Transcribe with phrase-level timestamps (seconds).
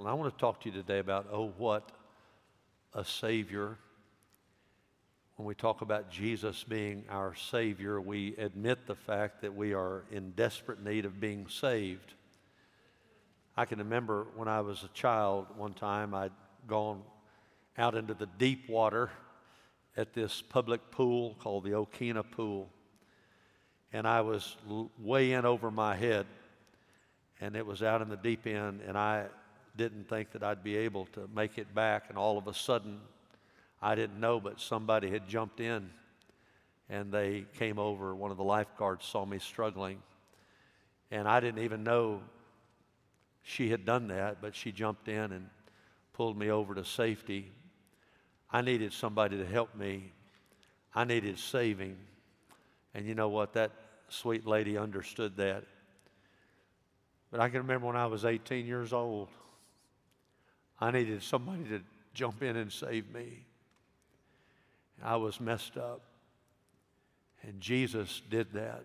[0.00, 1.92] And I want to talk to you today about, oh, what
[2.94, 3.76] a Savior.
[5.36, 10.04] When we talk about Jesus being our Savior, we admit the fact that we are
[10.10, 12.14] in desperate need of being saved.
[13.58, 16.32] I can remember when I was a child, one time I'd
[16.66, 17.02] gone
[17.76, 19.10] out into the deep water
[19.98, 22.70] at this public pool called the Okina Pool.
[23.92, 24.56] And I was
[24.98, 26.24] way in over my head,
[27.38, 29.26] and it was out in the deep end, and I
[29.80, 32.10] didn't think that I'd be able to make it back.
[32.10, 33.00] And all of a sudden,
[33.80, 35.88] I didn't know, but somebody had jumped in,
[36.90, 38.14] and they came over.
[38.14, 40.02] One of the lifeguards saw me struggling,
[41.10, 42.20] and I didn't even know
[43.42, 45.48] she had done that, but she jumped in and
[46.12, 47.50] pulled me over to safety.
[48.50, 50.12] I needed somebody to help me.
[50.94, 51.96] I needed saving.
[52.92, 53.54] And you know what?
[53.54, 53.70] That
[54.08, 55.64] sweet lady understood that.
[57.30, 59.30] But I can remember when I was 18 years old,
[60.80, 61.80] I needed somebody to
[62.14, 63.44] jump in and save me.
[65.02, 66.02] I was messed up.
[67.42, 68.84] And Jesus did that.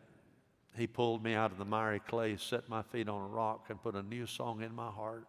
[0.77, 3.81] He pulled me out of the miry clay, set my feet on a rock, and
[3.81, 5.25] put a new song in my heart.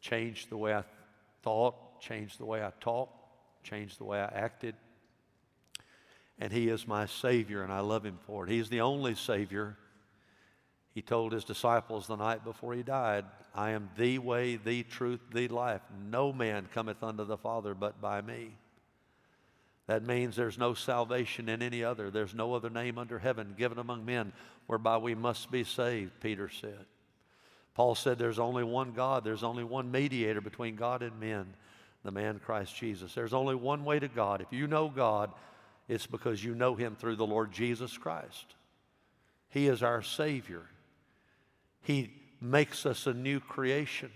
[0.00, 0.84] Changed the way I
[1.42, 3.12] thought, changed the way I talked,
[3.64, 4.74] changed the way I acted.
[6.38, 8.50] And He is my Savior, and I love Him for it.
[8.50, 9.76] He's the only Savior.
[10.92, 13.24] He told His disciples the night before He died,
[13.54, 15.82] I am the way, the truth, the life.
[16.10, 18.52] No man cometh unto the Father but by me.
[19.86, 22.10] That means there's no salvation in any other.
[22.10, 24.32] There's no other name under heaven given among men
[24.66, 26.86] whereby we must be saved, Peter said.
[27.74, 31.54] Paul said there's only one God, there's only one mediator between God and men,
[32.04, 33.14] the man Christ Jesus.
[33.14, 34.40] There's only one way to God.
[34.40, 35.32] If you know God,
[35.88, 38.54] it's because you know Him through the Lord Jesus Christ.
[39.48, 40.62] He is our Savior.
[41.82, 44.10] He makes us a new creation.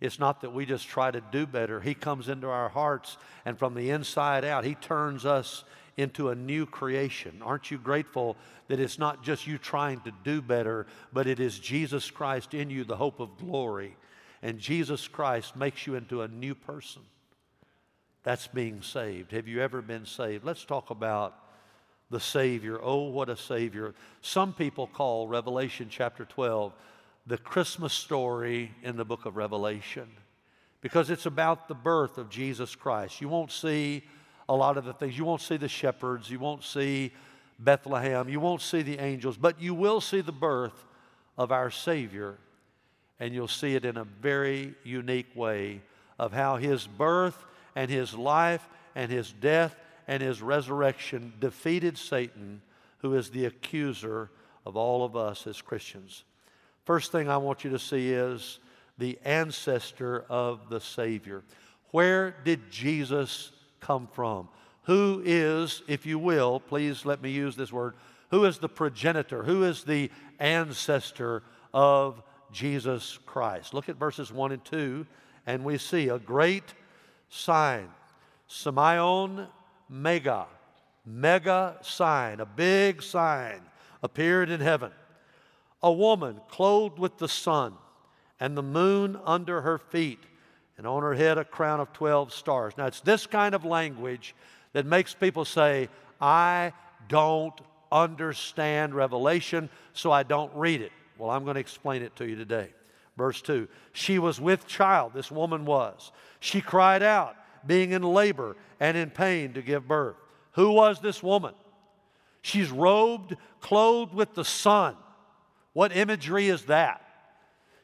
[0.00, 1.80] It's not that we just try to do better.
[1.80, 5.64] He comes into our hearts, and from the inside out, He turns us
[5.96, 7.42] into a new creation.
[7.42, 8.36] Aren't you grateful
[8.68, 12.70] that it's not just you trying to do better, but it is Jesus Christ in
[12.70, 13.96] you, the hope of glory?
[14.40, 17.02] And Jesus Christ makes you into a new person.
[18.22, 19.32] That's being saved.
[19.32, 20.44] Have you ever been saved?
[20.44, 21.34] Let's talk about
[22.10, 22.78] the Savior.
[22.82, 23.94] Oh, what a Savior.
[24.22, 26.72] Some people call Revelation chapter 12
[27.26, 30.08] the Christmas story in the book of Revelation
[30.80, 33.20] because it's about the birth of Jesus Christ.
[33.20, 34.02] You won't see
[34.48, 35.18] a lot of the things.
[35.18, 37.12] You won't see the shepherds, you won't see
[37.58, 40.86] Bethlehem, you won't see the angels, but you will see the birth
[41.36, 42.36] of our Savior,
[43.20, 45.82] and you'll see it in a very unique way
[46.18, 47.44] of how His birth
[47.76, 49.76] and His life and His death
[50.08, 52.62] and His resurrection defeated Satan,
[52.98, 54.30] who is the accuser
[54.66, 56.24] of all of us as Christians.
[56.84, 58.58] First thing I want you to see is
[58.96, 61.44] the ancestor of the Savior.
[61.90, 64.48] Where did Jesus come from?
[64.84, 67.94] Who is, if you will, please let me use this word,
[68.30, 69.42] who is the progenitor?
[69.42, 71.42] Who is the ancestor
[71.72, 73.74] of Jesus Christ?
[73.74, 75.06] Look at verses 1 and 2,
[75.46, 76.74] and we see a great
[77.28, 77.88] sign.
[78.48, 79.46] Semeion
[79.88, 80.46] mega,
[81.04, 83.60] mega sign, a big sign
[84.02, 84.92] appeared in heaven
[85.82, 87.74] a woman clothed with the sun
[88.40, 90.20] and the moon under her feet,
[90.76, 92.74] and on her head a crown of 12 stars.
[92.78, 94.34] Now, it's this kind of language
[94.72, 95.88] that makes people say,
[96.20, 96.72] I
[97.08, 97.58] don't
[97.90, 100.92] understand Revelation, so I don't read it.
[101.16, 102.72] Well, I'm going to explain it to you today.
[103.16, 106.12] Verse 2 She was with child, this woman was.
[106.38, 107.34] She cried out,
[107.66, 110.16] being in labor and in pain to give birth.
[110.52, 111.54] Who was this woman?
[112.42, 114.96] She's robed, clothed with the sun
[115.78, 117.00] what imagery is that?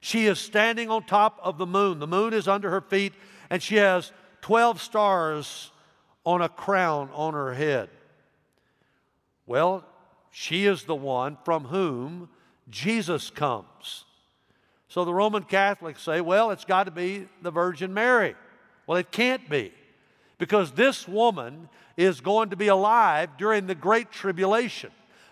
[0.01, 2.01] She is standing on top of the moon.
[2.01, 3.13] The moon is under her feet,
[3.51, 4.11] and she has
[4.43, 5.71] 12 stars
[6.27, 7.89] on a crown on her head.
[9.47, 9.85] Well,
[10.33, 12.31] she is the one from whom
[12.69, 14.07] Jesus comes.
[14.89, 18.35] So the Roman Catholics say, well, it's got to be the Virgin Mary.
[18.87, 19.73] Well, it can't be
[20.39, 24.91] because this woman is going to be alive during the Great Tribulation.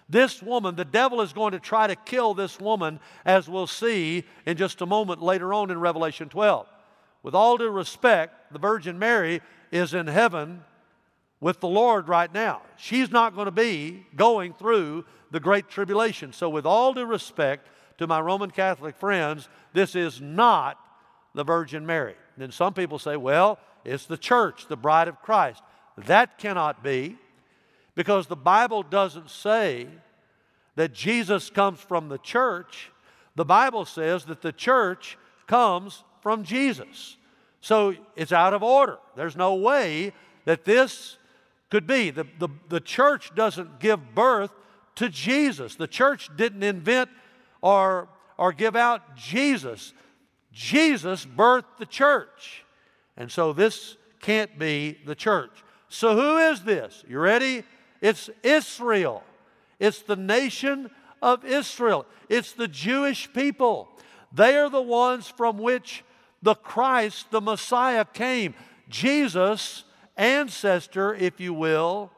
[0.09, 4.25] This woman, the devil is going to try to kill this woman, as we'll see
[4.47, 6.67] in just a moment later on in Revelation 12.
[7.23, 9.41] With all due respect, the Virgin Mary
[9.71, 10.65] is in heaven
[11.41, 12.63] with the Lord right now.
[12.77, 16.33] She's not going to be going through the Great Tribulation.
[16.33, 17.69] So, with all due respect
[17.99, 20.79] to my Roman Catholic friends, this is not
[21.35, 22.15] the Virgin Mary.
[22.37, 25.63] Then some people say, well, it's the church, the bride of Christ.
[26.07, 27.19] That cannot be
[27.95, 29.87] because the Bible doesn't say
[30.77, 32.91] that Jesus comes from the church.
[33.35, 37.17] The Bible says that the church comes from Jesus.
[37.61, 38.99] So it's out of order.
[39.17, 40.13] There's no way
[40.45, 41.19] that this
[41.71, 42.11] could be.
[42.11, 44.51] The, the, the church doesn't give birth
[44.97, 45.75] to Jesus.
[45.75, 47.11] The church didn't invent
[47.61, 49.93] or, or give out Jesus.
[50.53, 52.65] Jesus birthed the church.
[53.17, 55.51] And so this can't be the church.
[55.89, 57.05] So who is this?
[57.09, 57.65] You ready?
[58.01, 59.23] It's Israel.
[59.79, 60.91] It's the nation
[61.21, 62.07] of Israel.
[62.29, 63.89] It's the Jewish people.
[64.33, 66.05] They are the ones from which
[66.43, 68.55] the Christ, the Messiah, came.
[68.89, 69.85] Jesus'
[70.17, 72.11] ancestor, if you will,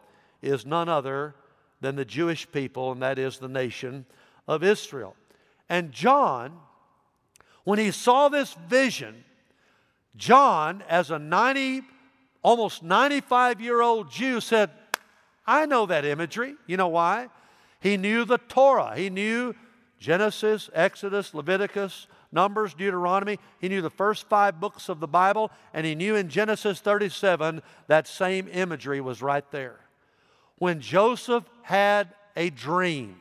[0.42, 1.34] is none other
[1.80, 4.06] than the Jewish people, and that is the nation
[4.48, 5.16] of Israel.
[5.68, 6.58] And John,
[7.64, 9.24] when he saw this vision,
[10.16, 11.82] John, as a 90,
[12.42, 14.70] almost 95 year old Jew, said,
[15.46, 16.54] I know that imagery.
[16.66, 17.28] You know why?
[17.80, 18.94] He knew the Torah.
[18.96, 19.54] He knew
[19.98, 23.38] Genesis, Exodus, Leviticus, Numbers, Deuteronomy.
[23.58, 27.62] He knew the first five books of the Bible, and he knew in Genesis 37
[27.86, 29.80] that same imagery was right there.
[30.56, 33.16] When Joseph had a dream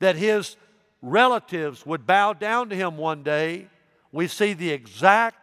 [0.00, 0.56] that his
[1.04, 3.68] relatives would bow down to him one day,
[4.10, 5.36] we see the exact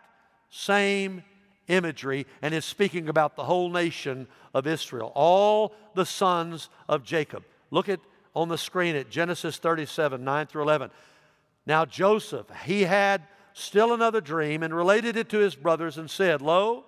[0.50, 1.24] same
[1.68, 7.44] imagery, and is speaking about the whole nation of Israel, all the sons of Jacob.
[7.70, 8.00] Look at
[8.34, 10.90] on the screen at Genesis 37, 9 through 11.
[11.66, 13.22] Now, Joseph, he had
[13.54, 16.86] still another dream and related it to his brothers and said, Lo,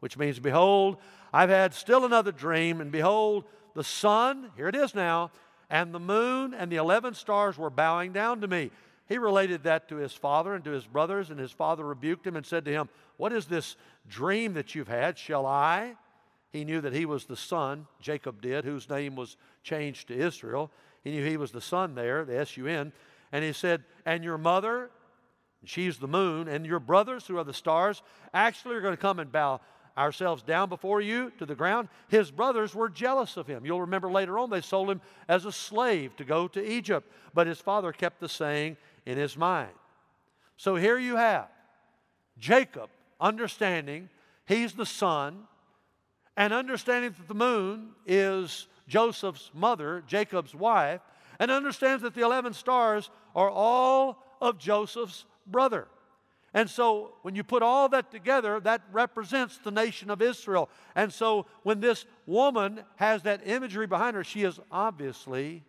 [0.00, 0.96] which means, Behold,
[1.32, 3.44] I've had still another dream, and behold,
[3.74, 5.30] the sun, here it is now,
[5.70, 8.70] and the moon and the 11 stars were bowing down to me.
[9.08, 12.36] He related that to his father and to his brothers, and his father rebuked him
[12.36, 13.76] and said to him, What is this
[14.08, 15.18] dream that you've had?
[15.18, 15.94] Shall I?
[16.50, 20.70] He knew that he was the son, Jacob did, whose name was changed to Israel.
[21.04, 22.92] He knew he was the son there, the S U N.
[23.32, 24.90] And he said, And your mother,
[25.64, 29.18] she's the moon, and your brothers, who are the stars, actually are going to come
[29.18, 29.60] and bow
[29.98, 31.88] ourselves down before you to the ground.
[32.08, 33.66] His brothers were jealous of him.
[33.66, 37.46] You'll remember later on they sold him as a slave to go to Egypt, but
[37.46, 39.72] his father kept the saying in his mind.
[40.56, 41.48] So here you have
[42.38, 42.88] Jacob
[43.20, 44.08] understanding
[44.46, 45.44] he's the son,
[46.36, 51.00] and understanding that the moon is Joseph's mother, Jacob's wife,
[51.38, 55.88] and understands that the 11 stars are all of Joseph's brother.
[56.54, 60.70] And so when you put all that together, that represents the nation of Israel.
[60.94, 65.62] And so when this woman has that imagery behind her, she is obviously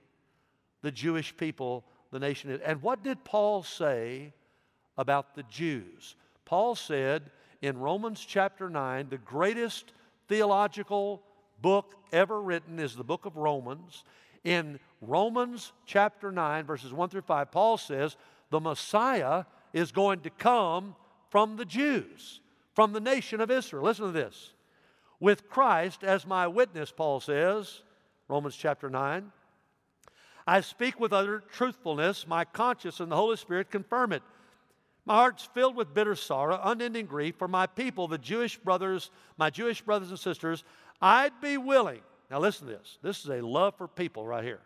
[0.81, 2.59] the Jewish people, the nation.
[2.63, 4.33] And what did Paul say
[4.97, 6.15] about the Jews?
[6.45, 7.29] Paul said
[7.61, 9.91] in Romans chapter 9, the greatest
[10.29, 11.21] theological
[11.61, 14.03] book ever written is the book of Romans.
[14.45, 18.15] In Romans chapter 9, verses 1 through 5, Paul says
[18.49, 19.43] the Messiah
[19.73, 20.95] is going to come
[21.29, 22.41] from the Jews,
[22.73, 23.83] from the nation of Israel.
[23.83, 24.53] Listen to this.
[25.19, 27.81] With Christ as my witness, Paul says,
[28.27, 29.31] Romans chapter 9,
[30.47, 32.27] I speak with utter truthfulness.
[32.27, 34.23] My conscience and the Holy Spirit confirm it.
[35.05, 39.49] My heart's filled with bitter sorrow, unending grief for my people, the Jewish brothers, my
[39.49, 40.63] Jewish brothers and sisters.
[41.01, 42.97] I'd be willing, now listen to this.
[43.01, 44.61] This is a love for people right here.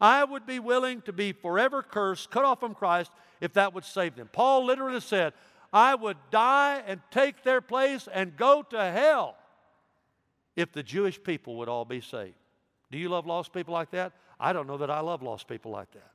[0.00, 3.10] I would be willing to be forever cursed, cut off from Christ,
[3.40, 4.28] if that would save them.
[4.32, 5.34] Paul literally said,
[5.72, 9.36] I would die and take their place and go to hell
[10.56, 12.34] if the Jewish people would all be saved.
[12.90, 14.12] Do you love lost people like that?
[14.38, 16.10] I don't know that I love lost people like that.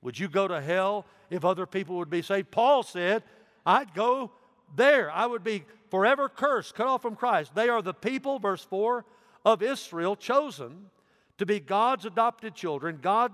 [0.00, 2.50] Would you go to hell if other people would be saved?
[2.50, 3.22] Paul said,
[3.64, 4.32] I'd go
[4.74, 5.10] there.
[5.10, 7.54] I would be forever cursed, cut off from Christ.
[7.54, 9.04] They are the people, verse 4,
[9.44, 10.86] of Israel chosen
[11.42, 12.98] to be God's adopted children.
[13.02, 13.32] God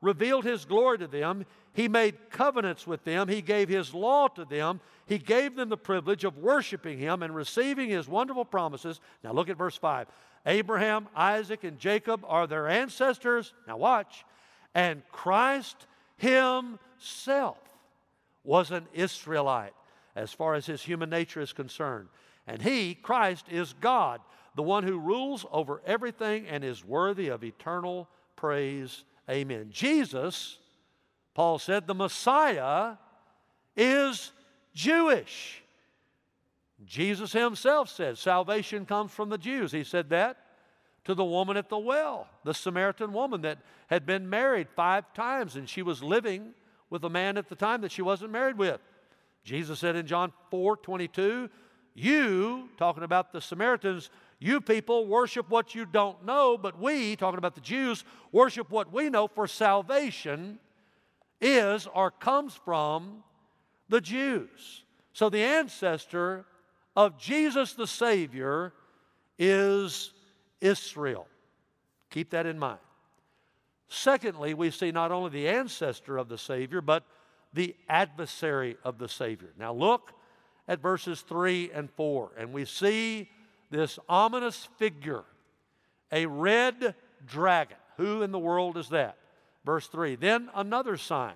[0.00, 1.44] revealed His glory to them.
[1.74, 3.28] He made covenants with them.
[3.28, 4.80] He gave His law to them.
[5.06, 9.00] He gave them the privilege of worshiping Him and receiving His wonderful promises.
[9.22, 10.06] Now look at verse 5.
[10.46, 13.52] Abraham, Isaac, and Jacob are their ancestors.
[13.68, 14.24] Now watch.
[14.74, 15.86] And Christ
[16.16, 17.58] Himself
[18.42, 19.74] was an Israelite
[20.16, 22.08] as far as His human nature is concerned.
[22.46, 24.22] And He, Christ, is God
[24.54, 29.04] the one who rules over everything and is worthy of eternal praise.
[29.28, 29.68] Amen.
[29.70, 30.58] Jesus,
[31.34, 32.94] Paul said, the Messiah
[33.76, 34.32] is
[34.74, 35.62] Jewish.
[36.84, 39.70] Jesus himself said, Salvation comes from the Jews.
[39.72, 40.38] He said that
[41.04, 45.56] to the woman at the well, the Samaritan woman that had been married five times
[45.56, 46.54] and she was living
[46.88, 48.80] with a man at the time that she wasn't married with.
[49.44, 51.48] Jesus said in John 4 22,
[51.94, 54.10] You, talking about the Samaritans,
[54.40, 58.90] you people worship what you don't know, but we, talking about the Jews, worship what
[58.90, 60.58] we know, for salvation
[61.42, 63.22] is or comes from
[63.90, 64.84] the Jews.
[65.12, 66.46] So the ancestor
[66.96, 68.72] of Jesus the Savior
[69.38, 70.12] is
[70.60, 71.26] Israel.
[72.08, 72.80] Keep that in mind.
[73.88, 77.04] Secondly, we see not only the ancestor of the Savior, but
[77.52, 79.52] the adversary of the Savior.
[79.58, 80.12] Now look
[80.66, 83.28] at verses 3 and 4, and we see
[83.70, 85.24] this ominous figure,
[86.12, 86.94] a red
[87.26, 87.76] dragon.
[87.96, 89.16] Who in the world is that?
[89.64, 91.34] Verse 3 Then another sign.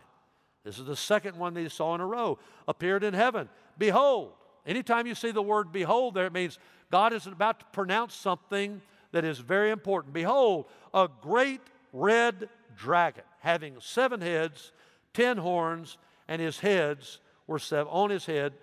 [0.65, 3.51] This is the second one they saw in a row, appeared in heaven.
[3.77, 4.33] Behold,
[4.67, 6.59] anytime you see the word behold there, it means
[6.91, 8.81] God is about to pronounce something
[9.13, 10.15] that is very important.
[10.15, 11.61] Behold, a great
[11.93, 14.73] red dragon having seven heads,
[15.13, 15.99] ten horns,
[16.29, 18.55] and his heads were seven, on his head,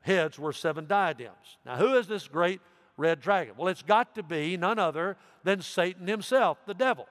[0.00, 1.58] heads were seven diadems.
[1.66, 2.60] Now, who is this great
[2.98, 3.54] red dragon?
[3.56, 7.06] Well, it's got to be none other than Satan himself, the devil.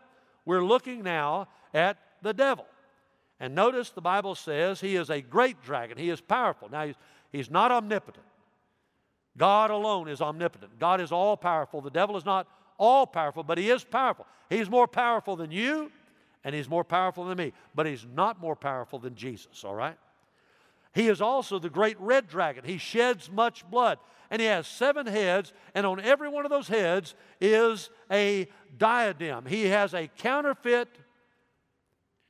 [0.45, 2.65] We're looking now at the devil.
[3.39, 5.97] And notice the Bible says he is a great dragon.
[5.97, 6.69] He is powerful.
[6.69, 6.95] Now, he's,
[7.31, 8.25] he's not omnipotent.
[9.37, 10.79] God alone is omnipotent.
[10.79, 11.81] God is all powerful.
[11.81, 14.25] The devil is not all powerful, but he is powerful.
[14.49, 15.91] He's more powerful than you,
[16.43, 19.97] and he's more powerful than me, but he's not more powerful than Jesus, all right?
[20.93, 22.63] He is also the great red dragon.
[22.65, 26.67] He sheds much blood, and he has seven heads, and on every one of those
[26.67, 29.45] heads is a diadem.
[29.45, 30.89] He has a counterfeit,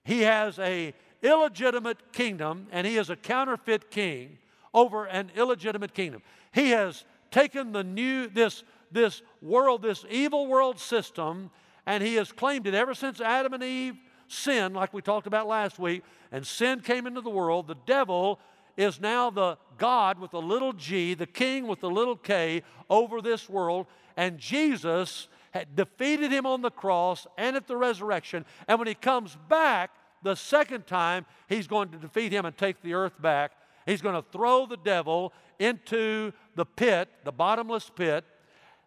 [0.03, 4.37] he has a illegitimate kingdom, and he is a counterfeit king
[4.73, 6.21] over an illegitimate kingdom.
[6.53, 11.51] He has taken the new this this world, this evil world system,
[11.85, 15.47] and he has claimed it ever since Adam and Eve sinned, like we talked about
[15.47, 17.67] last week, and sin came into the world.
[17.67, 18.39] The devil
[18.75, 23.21] is now the God with the little g, the king with the little k over
[23.21, 28.45] this world, and Jesus had defeated him on the cross and at the resurrection.
[28.67, 29.91] And when he comes back
[30.21, 33.51] the second time, he's going to defeat him and take the earth back.
[33.85, 38.25] He's going to throw the devil into the pit, the bottomless pit,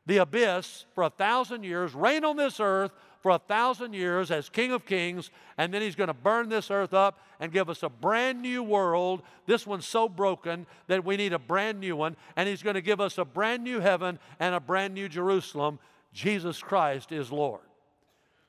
[0.06, 4.48] the abyss for a thousand years, reign on this earth for a thousand years as
[4.48, 7.82] King of Kings, and then He's going to burn this earth up and give us
[7.82, 9.22] a brand new world.
[9.46, 12.82] This one's so broken that we need a brand new one, and He's going to
[12.82, 15.78] give us a brand new heaven and a brand new Jerusalem.
[16.12, 17.60] Jesus Christ is Lord.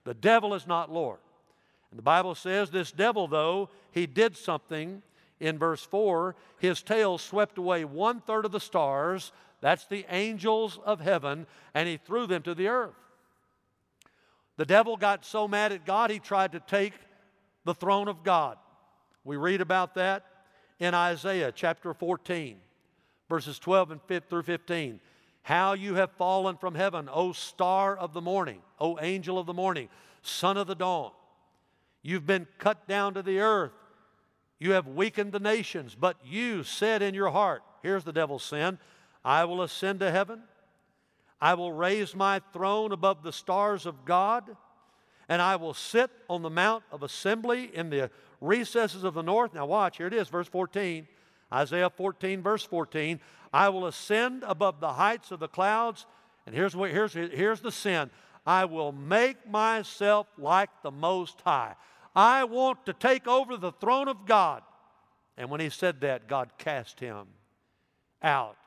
[0.04, 1.20] The devil is not Lord.
[1.92, 5.02] And the Bible says this devil, though, he did something
[5.40, 6.36] in verse 4.
[6.58, 11.88] His tail swept away one third of the stars, that's the angels of heaven, and
[11.88, 12.96] he threw them to the earth.
[14.58, 16.94] The devil got so mad at God, he tried to take
[17.64, 18.58] the throne of God.
[19.24, 20.26] We read about that
[20.80, 22.58] in Isaiah chapter 14,
[23.30, 25.00] verses 12 and through 15.
[25.44, 29.54] How you have fallen from heaven, O star of the morning, O angel of the
[29.54, 29.90] morning,
[30.22, 31.12] son of the dawn.
[32.04, 33.72] You've been cut down to the earth.
[34.60, 38.78] You have weakened the nations, but you said in your heart, here's the devil's sin
[39.24, 40.44] I will ascend to heaven.
[41.42, 44.56] I will raise my throne above the stars of God,
[45.28, 49.54] and I will sit on the mount of assembly in the recesses of the north.
[49.54, 51.08] Now, watch, here it is, verse 14.
[51.54, 53.20] Isaiah 14, verse 14.
[53.54, 56.06] I will ascend above the heights of the clouds.
[56.46, 58.10] And here's, what, here's, here's the sin
[58.46, 61.76] I will make myself like the Most High.
[62.16, 64.64] I want to take over the throne of God.
[65.38, 67.28] And when he said that, God cast him
[68.22, 68.58] out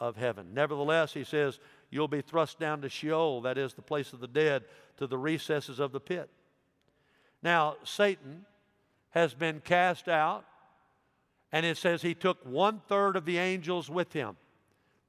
[0.00, 0.54] of heaven.
[0.54, 1.58] Nevertheless, he says,
[1.92, 4.64] You'll be thrust down to Sheol, that is the place of the dead,
[4.96, 6.30] to the recesses of the pit.
[7.42, 8.46] Now, Satan
[9.10, 10.46] has been cast out,
[11.52, 14.36] and it says he took one third of the angels with him.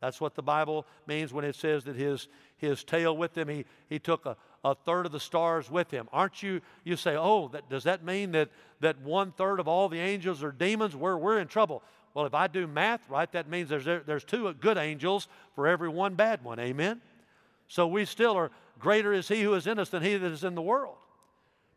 [0.02, 3.64] That's what the Bible means when it says that his, his tail with him, he,
[3.88, 4.36] he took a,
[4.66, 6.10] a third of the stars with him.
[6.12, 8.50] Aren't you, you say, oh, that, does that mean that,
[8.82, 10.98] that one third of all the angels are demons?
[10.98, 11.82] We're, we're in trouble.
[12.14, 15.90] Well, if I do math right, that means there's, there's two good angels for every
[15.90, 16.60] one bad one.
[16.60, 17.02] Amen?
[17.68, 20.44] So we still are greater is he who is in us than he that is
[20.44, 20.96] in the world.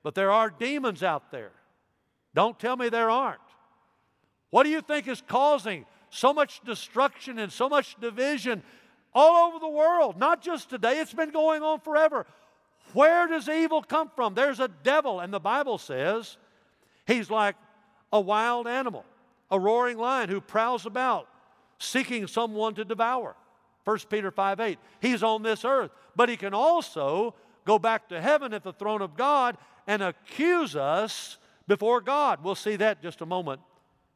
[0.03, 1.53] But there are demons out there.
[2.35, 3.41] Don't tell me there aren't.
[4.51, 8.63] What do you think is causing so much destruction and so much division
[9.15, 10.19] all over the world?
[10.19, 12.27] Not just today, it's been going on forever.
[12.93, 14.35] Where does evil come from?
[14.35, 16.37] There's a devil, and the Bible says
[17.07, 17.57] he's like
[18.13, 19.05] a wild animal
[19.51, 21.29] a roaring lion who prowls about
[21.79, 23.37] seeking someone to devour.
[23.85, 24.79] 1 Peter 5 8.
[25.01, 27.35] He's on this earth, but he can also
[27.65, 31.39] go back to heaven at the throne of God and accuse us
[31.69, 32.43] before God.
[32.43, 33.61] We'll see that just a moment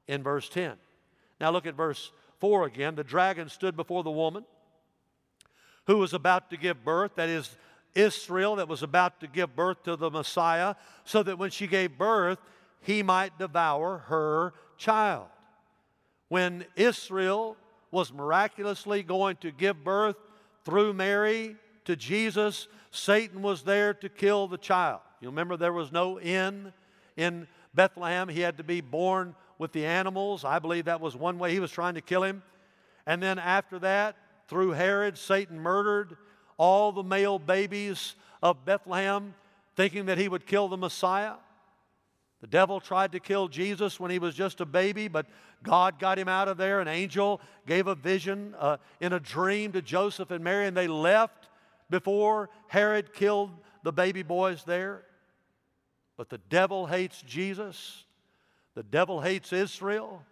[0.08, 0.74] in verse 10.
[1.40, 2.10] Now look at verse
[2.40, 2.94] 4 again.
[2.94, 4.44] The dragon stood before the woman
[5.86, 7.56] who was about to give birth, that is,
[7.94, 11.98] Israel, that was about to give birth to the Messiah, so that when she gave
[11.98, 12.38] birth,
[12.82, 15.26] he might devour her child.
[16.28, 17.56] when Israel
[17.90, 20.16] was miraculously going to give birth
[20.64, 25.00] through Mary to Jesus, Satan was there to kill the child.
[25.20, 26.72] You remember there was no inn
[27.16, 28.28] in Bethlehem.
[28.28, 30.44] He had to be born with the animals.
[30.44, 32.42] I believe that was one way he was trying to kill him.
[33.06, 36.16] And then after that, through Herod, Satan murdered
[36.56, 39.34] all the male babies of Bethlehem,
[39.76, 41.34] thinking that he would kill the Messiah.
[42.40, 45.26] The devil tried to kill Jesus when he was just a baby, but
[45.62, 46.80] God got him out of there.
[46.80, 50.88] An angel gave a vision uh, in a dream to Joseph and Mary, and they
[50.88, 51.48] left
[51.90, 53.50] before Herod killed
[53.82, 55.02] the baby boys there.
[56.16, 58.04] But the devil hates Jesus.
[58.74, 60.22] The devil hates Israel.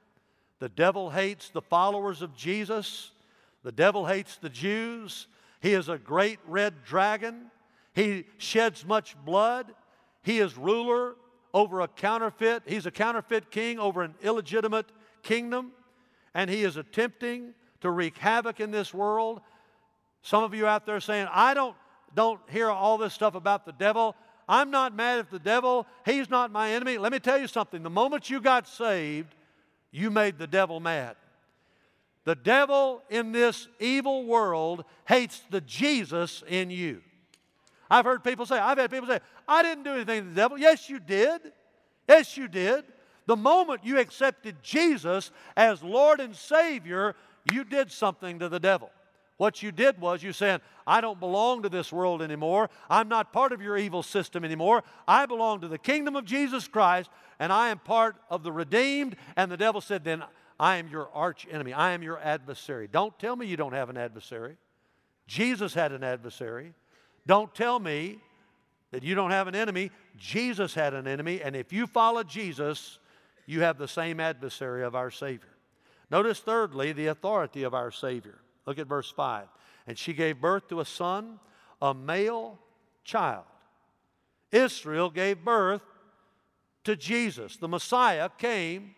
[0.60, 3.10] The devil hates the followers of Jesus.
[3.64, 5.26] The devil hates the Jews.
[5.60, 7.50] He is a great red dragon.
[7.94, 9.74] He sheds much blood.
[10.22, 11.16] He is ruler
[11.58, 12.62] over a counterfeit.
[12.66, 14.86] He's a counterfeit king over an illegitimate
[15.24, 15.72] kingdom.
[16.32, 19.40] And he is attempting to wreak havoc in this world.
[20.22, 21.74] Some of you out there saying, I don't,
[22.14, 24.14] don't hear all this stuff about the devil.
[24.48, 25.84] I'm not mad at the devil.
[26.04, 26.96] He's not my enemy.
[26.96, 27.82] Let me tell you something.
[27.82, 29.34] The moment you got saved,
[29.90, 31.16] you made the devil mad.
[32.24, 37.02] The devil in this evil world hates the Jesus in you.
[37.90, 40.58] I've heard people say, I've had people say, I didn't do anything to the devil.
[40.58, 41.40] Yes, you did.
[42.08, 42.84] Yes, you did.
[43.26, 47.14] The moment you accepted Jesus as Lord and Savior,
[47.52, 48.90] you did something to the devil.
[49.38, 52.70] What you did was you said, I don't belong to this world anymore.
[52.90, 54.82] I'm not part of your evil system anymore.
[55.06, 59.16] I belong to the kingdom of Jesus Christ, and I am part of the redeemed.
[59.36, 60.24] And the devil said, Then
[60.58, 61.72] I am your arch enemy.
[61.72, 62.88] I am your adversary.
[62.88, 64.56] Don't tell me you don't have an adversary.
[65.28, 66.74] Jesus had an adversary.
[67.28, 68.18] Don't tell me
[68.90, 69.90] that you don't have an enemy.
[70.16, 72.98] Jesus had an enemy, and if you follow Jesus,
[73.44, 75.54] you have the same adversary of our Savior.
[76.10, 78.38] Notice, thirdly, the authority of our Savior.
[78.66, 79.46] Look at verse 5.
[79.86, 81.38] And she gave birth to a son,
[81.82, 82.58] a male
[83.04, 83.44] child.
[84.50, 85.82] Israel gave birth
[86.84, 87.58] to Jesus.
[87.58, 88.94] The Messiah came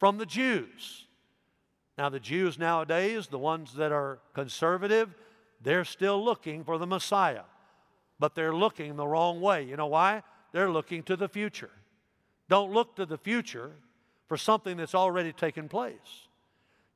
[0.00, 1.06] from the Jews.
[1.96, 5.14] Now, the Jews nowadays, the ones that are conservative,
[5.60, 7.42] they're still looking for the Messiah,
[8.18, 9.62] but they're looking the wrong way.
[9.64, 10.22] You know why?
[10.52, 11.70] They're looking to the future.
[12.48, 13.72] Don't look to the future
[14.26, 16.28] for something that's already taken place.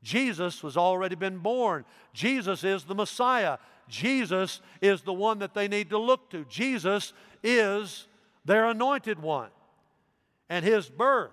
[0.02, 1.84] Jesus was already been born.
[2.12, 3.58] Jesus is the Messiah.
[3.88, 6.44] Jesus is the one that they need to look to.
[6.46, 8.06] Jesus is
[8.44, 9.50] their anointed one.
[10.48, 11.30] And his birth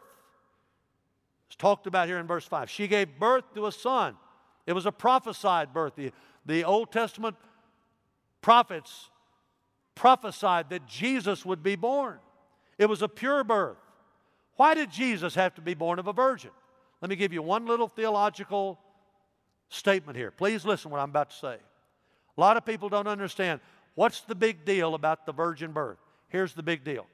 [1.50, 2.70] is talked about here in verse 5.
[2.70, 4.16] She gave birth to a son.
[4.68, 5.94] It was a prophesied birth.
[6.46, 7.36] The Old Testament
[8.42, 9.10] prophets
[9.96, 12.20] prophesied that Jesus would be born.
[12.78, 13.78] It was a pure birth.
[14.56, 16.52] Why did Jesus have to be born of a virgin?
[17.02, 18.80] Let me give you one little theological
[19.70, 20.32] statement here.
[20.32, 21.58] Please listen what I'm about to say.
[22.38, 23.60] A lot of people don't understand
[23.96, 25.98] what's the big deal about the virgin birth.
[26.30, 27.06] Here's the big deal.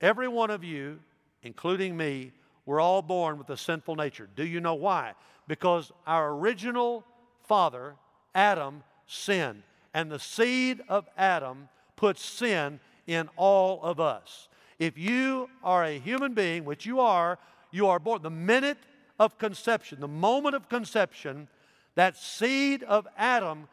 [0.00, 1.00] Every one of you,
[1.42, 2.32] including me,
[2.64, 4.28] we're all born with a sinful nature.
[4.34, 5.14] Do you know why?
[5.48, 7.04] Because our original
[7.46, 7.94] father,
[8.36, 9.62] Adam, sinned.
[9.94, 14.48] And the seed of Adam puts sin in all of us.
[14.78, 17.38] If you are a human being, which you are,
[17.72, 18.22] you are born.
[18.22, 18.78] The minute
[19.18, 21.48] of conception, the moment of conception,
[21.94, 23.68] that seed of Adam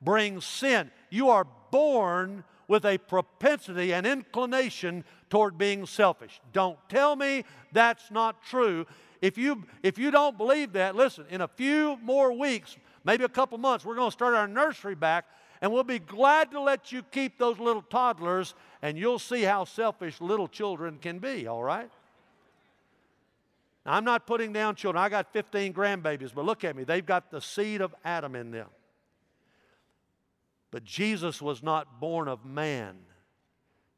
[0.00, 0.92] brings sin.
[1.10, 6.40] You are born with a propensity and inclination toward being selfish.
[6.52, 8.86] Don't tell me that's not true.
[9.20, 13.28] If you, if you don't believe that, listen, in a few more weeks, maybe a
[13.28, 15.26] couple months, we're going to start our nursery back,
[15.60, 19.64] and we'll be glad to let you keep those little toddlers, and you'll see how
[19.64, 21.90] selfish little children can be, all right?
[23.86, 25.02] Now, I'm not putting down children.
[25.02, 26.84] I got 15 grandbabies, but look at me.
[26.84, 28.68] They've got the seed of Adam in them.
[30.70, 32.96] But Jesus was not born of man,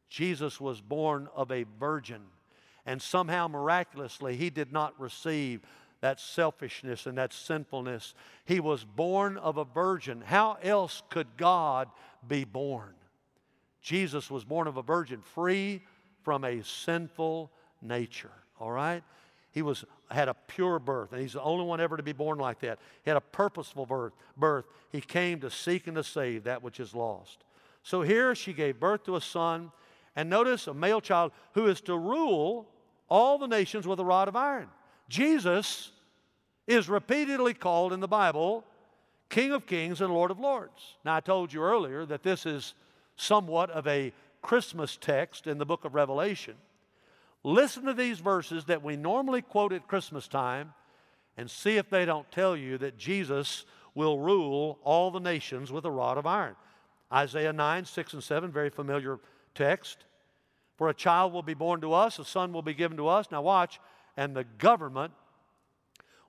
[0.09, 2.23] Jesus was born of a virgin.
[2.89, 5.61] And somehow, miraculously, he did not receive
[6.01, 8.15] that selfishness and that sinfulness.
[8.45, 10.23] He was born of a virgin.
[10.25, 11.89] How else could God
[12.27, 12.95] be born?
[13.81, 15.83] Jesus was born of a virgin, free
[16.23, 18.33] from a sinful nature.
[18.61, 19.03] All right?
[19.53, 22.39] He was, had a pure birth, and he's the only one ever to be born
[22.39, 22.79] like that.
[23.05, 24.13] He had a purposeful birth.
[24.37, 24.67] birth.
[24.93, 27.45] He came to seek and to save that which is lost.
[27.83, 29.73] So here she gave birth to a son,
[30.15, 32.69] and notice a male child who is to rule
[33.09, 34.69] all the nations with a rod of iron.
[35.09, 35.93] Jesus
[36.67, 38.65] is repeatedly called in the Bible
[39.29, 40.97] King of Kings and Lord of Lords.
[41.05, 42.75] Now, I told you earlier that this is
[43.17, 46.55] somewhat of a Christmas text in the book of Revelation.
[47.43, 50.75] Listen to these verses that we normally quote at Christmas time,
[51.37, 55.85] and see if they don't tell you that Jesus will rule all the nations with
[55.85, 56.57] a rod of iron.
[57.13, 59.19] Isaiah 9, 6, and 7, very familiar
[59.55, 60.05] text.
[60.77, 63.31] For a child will be born to us, a son will be given to us.
[63.31, 63.81] Now, watch,
[64.17, 65.13] and the government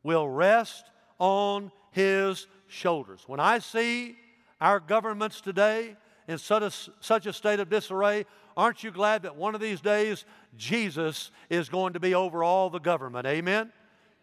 [0.03, 0.85] will rest
[1.19, 3.23] on his shoulders.
[3.27, 4.15] When I see
[4.61, 5.95] our governments today
[6.27, 9.81] in such a, such a state of disarray, aren't you glad that one of these
[9.81, 10.25] days
[10.57, 13.25] Jesus is going to be over all the government?
[13.25, 13.71] Amen?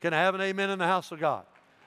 [0.00, 1.44] Can I have an amen in the house of God?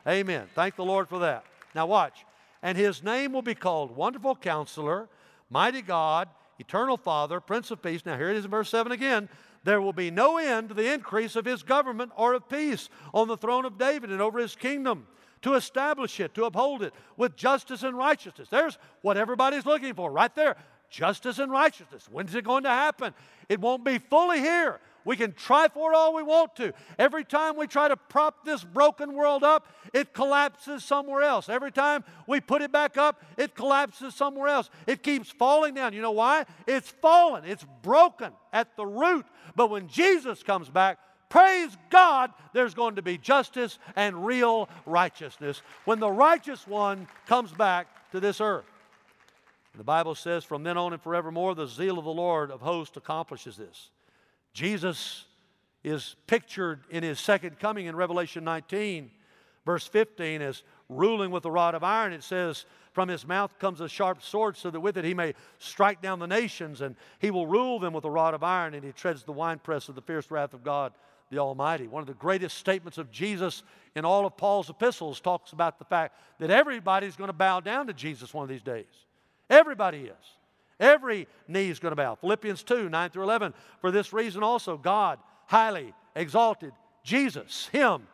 [0.08, 0.48] Amen.
[0.56, 1.44] Thank the Lord for that.
[1.76, 2.26] Now, watch.
[2.64, 5.08] And his name will be called Wonderful Counselor,
[5.50, 6.28] Mighty God,
[6.60, 8.06] Eternal Father, Prince of Peace.
[8.06, 9.30] Now, here it is in verse 7 again.
[9.68, 13.28] There will be no end to the increase of his government or of peace on
[13.28, 15.06] the throne of David and over his kingdom
[15.42, 18.48] to establish it, to uphold it with justice and righteousness.
[18.48, 20.56] There's what everybody's looking for right there
[20.90, 22.08] justice and righteousness.
[22.10, 23.14] When's it going to happen?
[23.50, 24.80] It won't be fully here.
[25.08, 26.74] We can try for it all we want to.
[27.00, 31.48] Every time we try to prop this broken world up, it collapses somewhere else.
[31.48, 34.70] Every time we put it back up, it collapses somewhere else.
[34.86, 35.94] It keeps falling down.
[35.94, 36.44] You know why?
[36.68, 39.26] It's fallen, it's broken at the root.
[39.56, 45.62] But when Jesus comes back, Praise God, there's going to be justice and real righteousness
[45.84, 48.64] when the righteous one comes back to this earth.
[49.78, 52.98] The Bible says, from then on and forevermore, the zeal of the Lord of hosts
[52.98, 53.92] accomplishes this.
[54.54, 55.26] Jesus
[55.84, 59.12] is pictured in his second coming in Revelation 19,
[59.66, 62.12] verse 15, as ruling with a rod of iron.
[62.12, 65.36] It says, From his mouth comes a sharp sword, so that with it he may
[65.60, 68.84] strike down the nations, and he will rule them with a rod of iron, and
[68.84, 70.94] he treads the winepress of the fierce wrath of God
[71.30, 71.88] the Almighty.
[71.88, 73.64] One of the greatest statements of Jesus
[73.96, 77.88] in all of Paul's epistles talks about the fact that everybody's going to bow down
[77.88, 78.86] to Jesus one of these days.
[79.50, 80.26] Everybody is.
[80.80, 82.16] Every knee is going to bow.
[82.16, 83.54] Philippians 2 9 through 11.
[83.82, 88.08] For this reason also, God highly exalted Jesus, Him,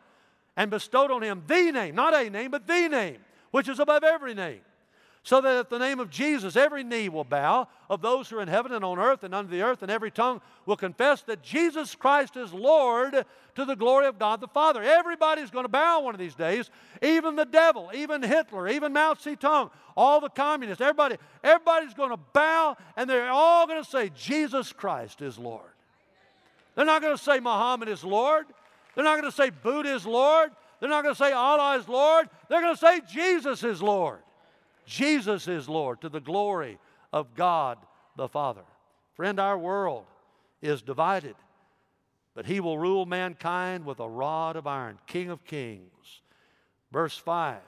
[0.56, 3.18] and bestowed on Him the name, not a name, but the name,
[3.50, 4.60] which is above every name
[5.24, 8.42] so that at the name of Jesus every knee will bow of those who are
[8.42, 11.42] in heaven and on earth and under the earth, and every tongue will confess that
[11.42, 14.82] Jesus Christ is Lord to the glory of God the Father.
[14.82, 16.68] Everybody's going to bow one of these days,
[17.02, 22.20] even the devil, even Hitler, even Mao Zedong, all the communists, everybody, everybody's going to
[22.34, 25.62] bow and they're all going to say, Jesus Christ is Lord.
[26.74, 28.44] They're not going to say Muhammad is Lord.
[28.94, 30.50] They're not going to say Buddha is Lord.
[30.80, 32.28] They're not going to say Allah is Lord.
[32.50, 34.18] They're going to say Jesus is Lord.
[34.86, 36.78] Jesus is Lord to the glory
[37.12, 37.78] of God
[38.16, 38.64] the Father.
[39.14, 40.06] Friend, our world
[40.60, 41.36] is divided,
[42.34, 46.22] but He will rule mankind with a rod of iron, King of kings.
[46.92, 47.58] Verse 5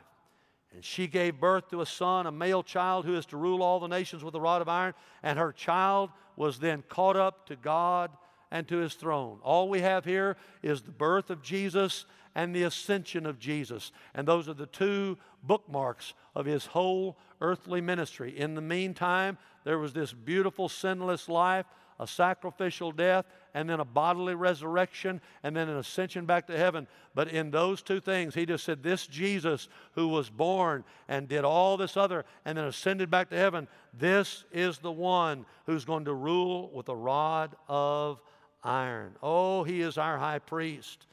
[0.75, 3.81] And she gave birth to a son, a male child, who is to rule all
[3.81, 7.57] the nations with a rod of iron, and her child was then caught up to
[7.57, 8.11] God
[8.51, 9.39] and to his throne.
[9.43, 13.91] All we have here is the birth of Jesus and the ascension of Jesus.
[14.15, 18.39] And those are the two bookmarks of his whole earthly ministry.
[18.39, 21.65] In the meantime, there was this beautiful, sinless life,
[21.99, 26.87] a sacrificial death, and then a bodily resurrection, and then an ascension back to heaven.
[27.15, 31.43] But in those two things, he just said, This Jesus who was born and did
[31.43, 36.05] all this other and then ascended back to heaven, this is the one who's going
[36.05, 38.21] to rule with a rod of
[38.63, 39.17] iron.
[39.23, 41.07] Oh, he is our high priest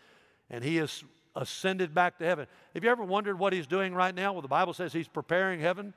[0.54, 1.04] and he has
[1.36, 2.46] ascended back to heaven.
[2.76, 4.34] Have you ever wondered what he's doing right now?
[4.34, 5.96] Well, the Bible says he's preparing heaven.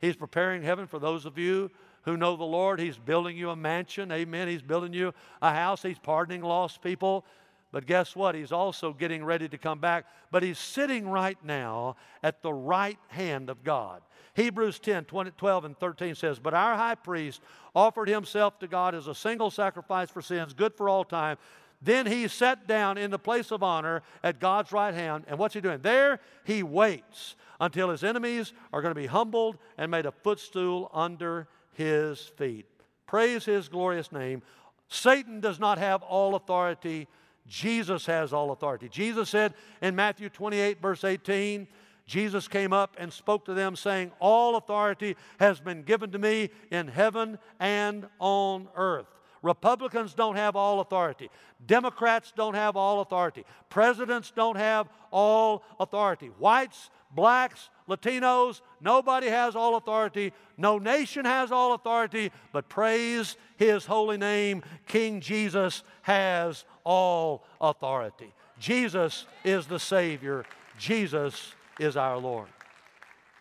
[0.00, 1.70] He's preparing heaven for those of you
[2.02, 2.80] who know the Lord.
[2.80, 4.10] He's building you a mansion.
[4.10, 4.48] Amen.
[4.48, 5.82] He's building you a house.
[5.82, 7.26] He's pardoning lost people.
[7.70, 8.34] But guess what?
[8.34, 10.06] He's also getting ready to come back.
[10.30, 14.00] But he's sitting right now at the right hand of God.
[14.32, 17.42] Hebrews 10 20, 12 and 13 says, But our high priest
[17.74, 21.36] offered himself to God as a single sacrifice for sins, good for all time.
[21.80, 25.24] Then he sat down in the place of honor at God's right hand.
[25.28, 25.80] And what's he doing?
[25.80, 30.90] There he waits until his enemies are going to be humbled and made a footstool
[30.92, 32.66] under his feet.
[33.06, 34.42] Praise his glorious name.
[34.88, 37.06] Satan does not have all authority.
[37.46, 38.88] Jesus has all authority.
[38.88, 41.68] Jesus said in Matthew 28, verse 18,
[42.06, 46.50] Jesus came up and spoke to them, saying, All authority has been given to me
[46.70, 49.06] in heaven and on earth.
[49.42, 51.30] Republicans don't have all authority.
[51.64, 53.44] Democrats don't have all authority.
[53.68, 56.30] Presidents don't have all authority.
[56.38, 60.32] Whites, blacks, Latinos, nobody has all authority.
[60.56, 64.62] No nation has all authority, but praise his holy name.
[64.86, 68.34] King Jesus has all authority.
[68.58, 70.44] Jesus is the Savior.
[70.78, 72.48] Jesus is our Lord.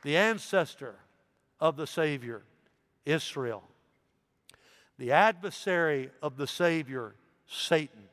[0.03, 0.95] The ancestor
[1.59, 2.43] of the Savior,
[3.05, 3.63] Israel
[4.97, 7.13] the adversary of the Savior,
[7.47, 8.03] Satan,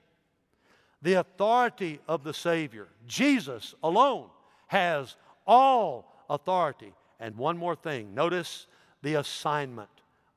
[1.02, 2.88] the authority of the Savior.
[3.06, 4.28] Jesus alone
[4.68, 5.16] has
[5.46, 6.92] all authority.
[7.20, 8.66] And one more thing notice
[9.02, 9.88] the assignment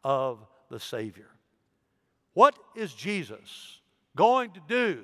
[0.03, 1.29] of the Savior.
[2.33, 3.79] What is Jesus
[4.15, 5.03] going to do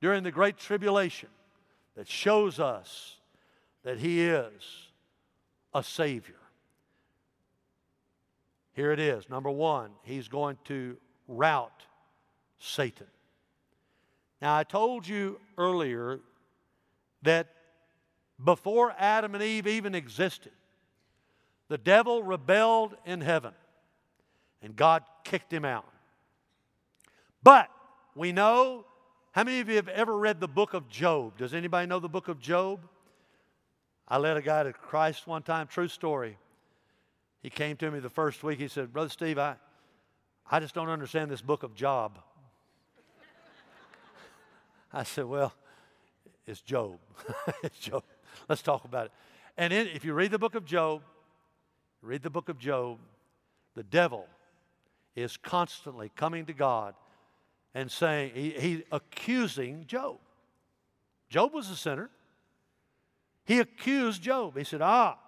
[0.00, 1.30] during the Great Tribulation
[1.96, 3.16] that shows us
[3.82, 4.90] that He is
[5.74, 6.36] a Savior?
[8.78, 9.28] Here it is.
[9.28, 11.82] Number one, He's going to rout
[12.60, 13.08] Satan.
[14.40, 16.20] Now, I told you earlier
[17.22, 17.48] that
[18.44, 20.52] before Adam and Eve even existed,
[21.66, 23.52] the devil rebelled in heaven
[24.62, 25.92] and God kicked him out.
[27.42, 27.68] But
[28.14, 28.84] we know,
[29.32, 31.36] how many of you have ever read the book of Job?
[31.36, 32.78] Does anybody know the book of Job?
[34.06, 36.38] I led a guy to Christ one time, true story.
[37.42, 38.58] He came to me the first week.
[38.58, 39.56] He said, Brother Steve, I,
[40.50, 42.18] I just don't understand this book of Job.
[44.92, 45.52] I said, Well,
[46.46, 46.98] it's Job.
[47.62, 48.02] it's Job.
[48.48, 49.12] Let's talk about it.
[49.56, 51.02] And in, if you read the book of Job,
[52.02, 52.98] read the book of Job,
[53.74, 54.26] the devil
[55.14, 56.94] is constantly coming to God
[57.74, 60.18] and saying, he, he accusing Job.
[61.28, 62.10] Job was a sinner.
[63.44, 64.56] He accused Job.
[64.56, 65.18] He said, Ah,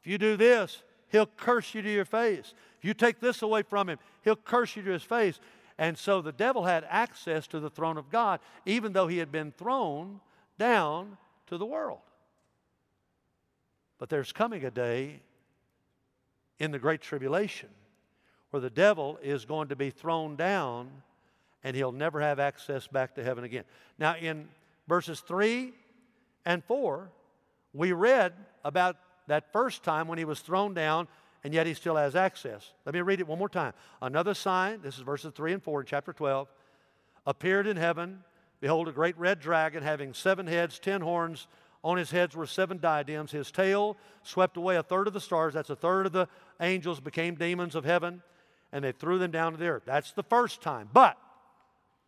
[0.00, 2.54] if you do this, he'll curse you to your face.
[2.78, 5.40] If you take this away from him, he'll curse you to his face.
[5.78, 9.30] And so the devil had access to the throne of God, even though he had
[9.30, 10.20] been thrown
[10.58, 11.16] down
[11.46, 12.00] to the world.
[13.98, 15.20] But there's coming a day
[16.58, 17.68] in the Great Tribulation
[18.50, 20.90] where the devil is going to be thrown down
[21.64, 23.64] and he'll never have access back to heaven again.
[23.98, 24.48] Now, in
[24.86, 25.72] verses 3
[26.44, 27.10] and 4,
[27.74, 28.32] we read
[28.64, 28.96] about
[29.28, 31.08] that first time when he was thrown down
[31.44, 32.72] and yet he still has access.
[32.84, 33.72] Let me read it one more time.
[34.02, 36.48] Another sign, this is verses 3 and 4 in chapter 12,
[37.26, 38.24] appeared in heaven.
[38.60, 41.46] Behold, a great red dragon having seven heads, ten horns.
[41.84, 43.30] On his heads were seven diadems.
[43.30, 45.54] His tail swept away a third of the stars.
[45.54, 46.28] That's a third of the
[46.60, 48.20] angels became demons of heaven,
[48.72, 49.84] and they threw them down to the earth.
[49.86, 50.88] That's the first time.
[50.92, 51.16] But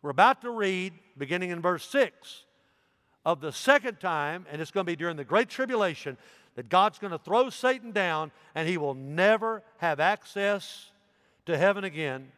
[0.01, 2.43] we're about to read, beginning in verse 6,
[3.25, 6.17] of the second time, and it's going to be during the Great Tribulation
[6.55, 10.91] that God's going to throw Satan down and he will never have access
[11.45, 12.31] to heaven again.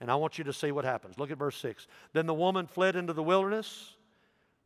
[0.00, 1.18] And I want you to see what happens.
[1.18, 1.86] Look at verse 6.
[2.12, 3.94] Then the woman fled into the wilderness.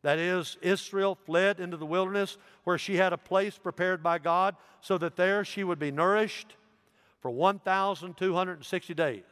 [0.01, 4.55] That is, Israel fled into the wilderness where she had a place prepared by God
[4.81, 6.55] so that there she would be nourished
[7.21, 9.23] for 1,260 days.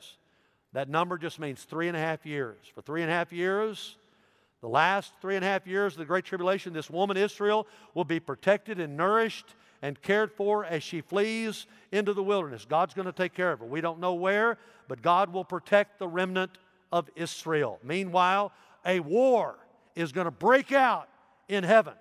[0.73, 2.57] That number just means three and a half years.
[2.75, 3.97] For three and a half years,
[4.61, 8.03] the last three and a half years of the Great Tribulation, this woman, Israel, will
[8.03, 12.65] be protected and nourished and cared for as she flees into the wilderness.
[12.65, 13.65] God's going to take care of her.
[13.65, 16.57] We don't know where, but God will protect the remnant
[16.91, 17.79] of Israel.
[17.83, 18.51] Meanwhile,
[18.85, 19.57] a war
[19.95, 21.07] is going to break out
[21.47, 21.93] in heaven,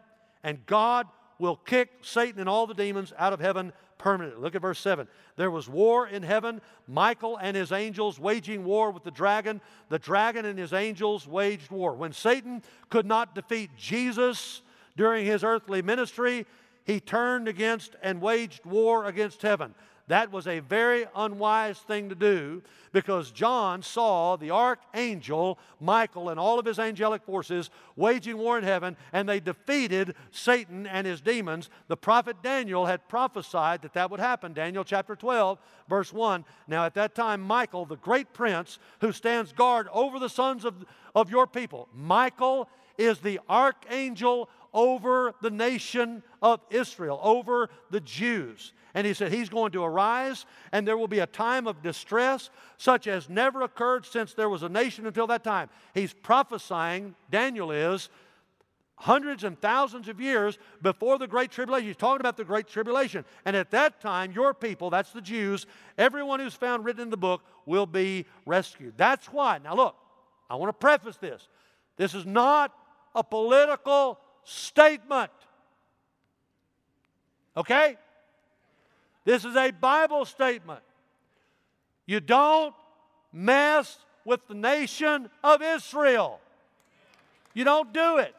[0.42, 1.06] and God
[1.38, 4.42] will kick Satan and all the demons out of heaven permanently.
[4.42, 5.08] Look at verse 7.
[5.36, 9.60] There was war in heaven, Michael and his angels waging war with the dragon.
[9.88, 11.94] The dragon and his angels waged war.
[11.94, 14.62] When Satan could not defeat Jesus
[14.96, 16.46] during his earthly ministry,
[16.84, 19.74] he turned against and waged war against heaven.
[20.08, 26.38] That was a very unwise thing to do because John saw the archangel Michael and
[26.38, 31.20] all of his angelic forces waging war in heaven, and they defeated Satan and his
[31.20, 31.70] demons.
[31.88, 34.52] The prophet Daniel had prophesied that that would happen.
[34.52, 36.44] Daniel chapter 12, verse 1.
[36.68, 40.84] Now, at that time, Michael, the great prince who stands guard over the sons of,
[41.16, 48.72] of your people, Michael is the archangel over the nation of Israel, over the Jews.
[48.96, 52.48] And he said, He's going to arise, and there will be a time of distress
[52.78, 55.68] such as never occurred since there was a nation until that time.
[55.92, 58.08] He's prophesying, Daniel is,
[58.96, 61.88] hundreds and thousands of years before the Great Tribulation.
[61.88, 63.26] He's talking about the Great Tribulation.
[63.44, 65.66] And at that time, your people, that's the Jews,
[65.98, 68.94] everyone who's found written in the book will be rescued.
[68.96, 69.58] That's why.
[69.62, 69.94] Now, look,
[70.48, 71.46] I want to preface this.
[71.98, 72.72] This is not
[73.14, 75.32] a political statement.
[77.58, 77.98] Okay?
[79.26, 80.80] This is a Bible statement.
[82.06, 82.72] You don't
[83.32, 86.38] mess with the nation of Israel.
[87.52, 88.34] You don't do it.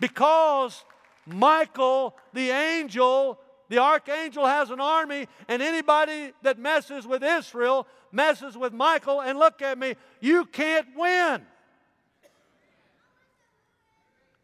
[0.00, 0.84] Because
[1.24, 3.38] Michael, the angel,
[3.68, 9.20] the archangel has an army, and anybody that messes with Israel messes with Michael.
[9.20, 11.42] And look at me, you can't win.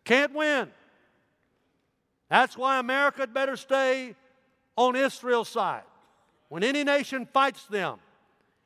[0.04, 0.68] Can't win.
[2.28, 4.14] That's why America better stay
[4.76, 5.82] on Israel's side.
[6.48, 7.98] When any nation fights them,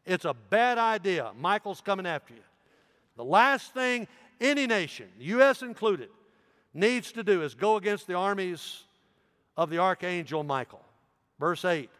[0.06, 1.32] it's a bad idea.
[1.38, 2.40] Michael's coming after you.
[3.16, 4.06] The last thing
[4.40, 5.62] any nation, U.S.
[5.62, 6.08] included,
[6.72, 8.82] needs to do is go against the armies
[9.56, 10.84] of the archangel Michael.
[11.38, 11.90] Verse 8.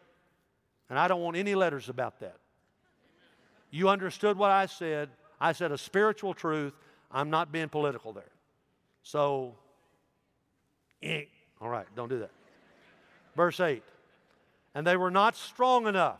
[0.89, 2.37] And I don't want any letters about that.
[3.71, 5.09] You understood what I said.
[5.39, 6.73] I said a spiritual truth.
[7.11, 8.23] I'm not being political there.
[9.03, 9.55] So,
[11.01, 11.23] eh,
[11.61, 12.31] all right, don't do that.
[13.35, 13.83] Verse 8.
[14.75, 16.19] And they were not strong enough,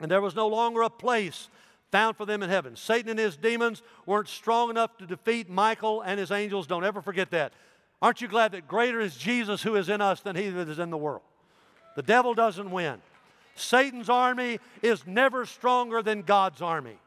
[0.00, 1.48] and there was no longer a place
[1.92, 2.74] found for them in heaven.
[2.74, 6.66] Satan and his demons weren't strong enough to defeat Michael and his angels.
[6.66, 7.52] Don't ever forget that.
[8.02, 10.80] Aren't you glad that greater is Jesus who is in us than he that is
[10.80, 11.22] in the world?
[11.94, 13.00] The devil doesn't win.
[13.54, 16.98] Satan's army is never stronger than God's army.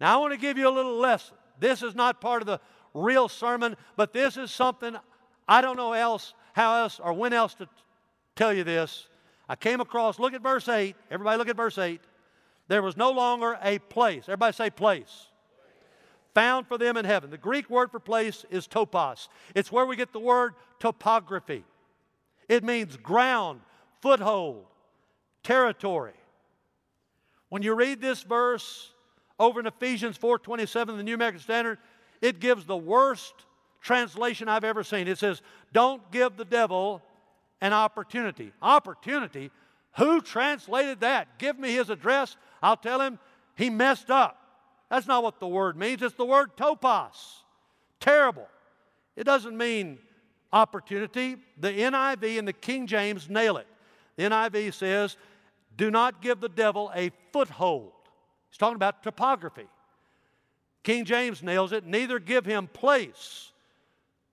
[0.00, 1.36] Now, I want to give you a little lesson.
[1.58, 2.60] This is not part of the
[2.94, 4.94] real sermon, but this is something
[5.48, 7.68] I don't know else, how else, or when else to
[8.36, 9.08] tell you this.
[9.48, 10.94] I came across, look at verse 8.
[11.10, 12.00] Everybody, look at verse 8.
[12.68, 14.24] There was no longer a place.
[14.28, 15.26] Everybody say place.
[16.34, 17.30] Found for them in heaven.
[17.30, 19.28] The Greek word for place is topos.
[19.54, 21.64] It's where we get the word topography.
[22.48, 23.60] It means ground,
[24.00, 24.66] foothold,
[25.42, 26.14] territory.
[27.48, 28.92] When you read this verse
[29.38, 31.78] over in Ephesians 4:27, the New American Standard,
[32.20, 33.34] it gives the worst
[33.80, 35.08] translation I've ever seen.
[35.08, 37.02] It says, "Don't give the devil
[37.60, 39.50] an opportunity." Opportunity?
[39.98, 41.38] Who translated that?
[41.38, 42.36] Give me his address.
[42.62, 43.18] I'll tell him
[43.56, 44.36] he messed up.
[44.88, 46.02] That's not what the word means.
[46.02, 47.42] It's the word topos.
[47.98, 48.48] Terrible.
[49.16, 49.98] It doesn't mean
[50.52, 51.36] opportunity.
[51.58, 53.66] The NIV and the King James nail it.
[54.16, 55.16] The NIV says,
[55.76, 57.92] do not give the devil a foothold.
[58.50, 59.66] He's talking about topography.
[60.82, 63.52] King James nails it, neither give him place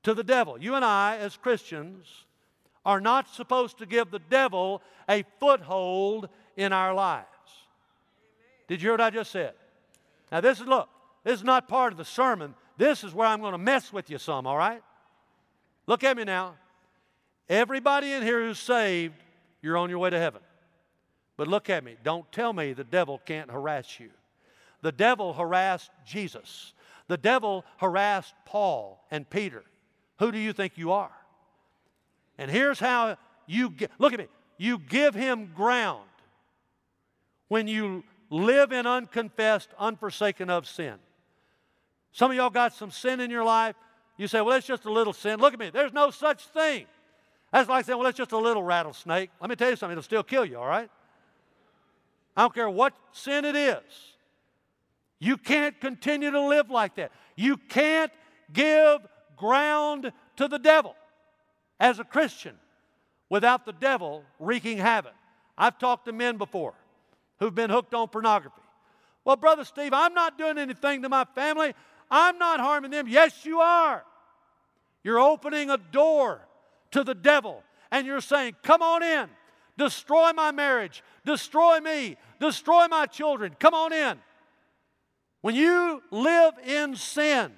[0.04, 0.58] to the devil.
[0.58, 2.26] You and I, as Christians,
[2.88, 7.28] are not supposed to give the devil a foothold in our lives.
[8.70, 9.54] Did you hear what I just said?
[10.32, 10.88] Now, this is, look,
[11.26, 12.56] this is not part of the sermon.
[12.78, 14.82] This is where I'm going to mess with you some, all right?
[15.86, 16.56] Look at me now.
[17.50, 19.16] Everybody in here who's saved,
[19.62, 20.42] you're on your way to heaven.
[21.36, 21.98] But look at me.
[22.06, 24.12] Don't tell me the devil can't harass you.
[24.82, 26.72] The devil harassed Jesus.
[27.10, 29.66] The devil harassed Paul and Peter.
[30.20, 31.12] Who do you think you are?
[32.38, 34.28] And here's how you get, look at me.
[34.58, 36.04] You give him ground
[37.48, 40.96] when you live in unconfessed, unforsaken of sin.
[42.12, 43.76] Some of y'all got some sin in your life.
[44.18, 45.40] You say, well, it's just a little sin.
[45.40, 45.70] Look at me.
[45.70, 46.86] There's no such thing.
[47.52, 49.30] That's like saying, well, it's just a little rattlesnake.
[49.40, 50.90] Let me tell you something, it'll still kill you, all right?
[52.36, 53.82] I don't care what sin it is.
[55.20, 57.12] You can't continue to live like that.
[57.36, 58.12] You can't
[58.52, 59.00] give
[59.36, 60.96] ground to the devil
[61.80, 62.56] as a Christian
[63.30, 65.14] without the devil wreaking havoc.
[65.58, 66.74] I've talked to men before
[67.40, 68.62] who've been hooked on pornography.
[69.26, 71.74] Well, Brother Steve, I'm not doing anything to my family.
[72.10, 73.08] I'm not harming them.
[73.08, 74.04] Yes, you are.
[75.04, 76.42] You're opening a door
[76.92, 79.30] to the devil and you're saying, Come on in,
[79.78, 83.56] destroy my marriage, destroy me, destroy my children.
[83.60, 84.18] Come on in.
[85.42, 87.52] When you live in sin,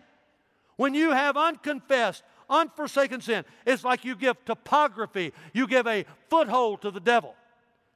[0.76, 6.82] when you have unconfessed, unforsaken sin, it's like you give topography, you give a foothold
[6.82, 7.36] to the devil.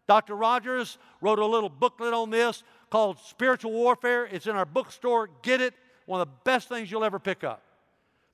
[0.08, 0.36] Dr.
[0.36, 4.26] Rogers wrote a little booklet on this called Spiritual Warfare.
[4.26, 5.30] It's in our bookstore.
[5.42, 5.74] Get it.
[6.06, 7.62] One of the best things you'll ever pick up.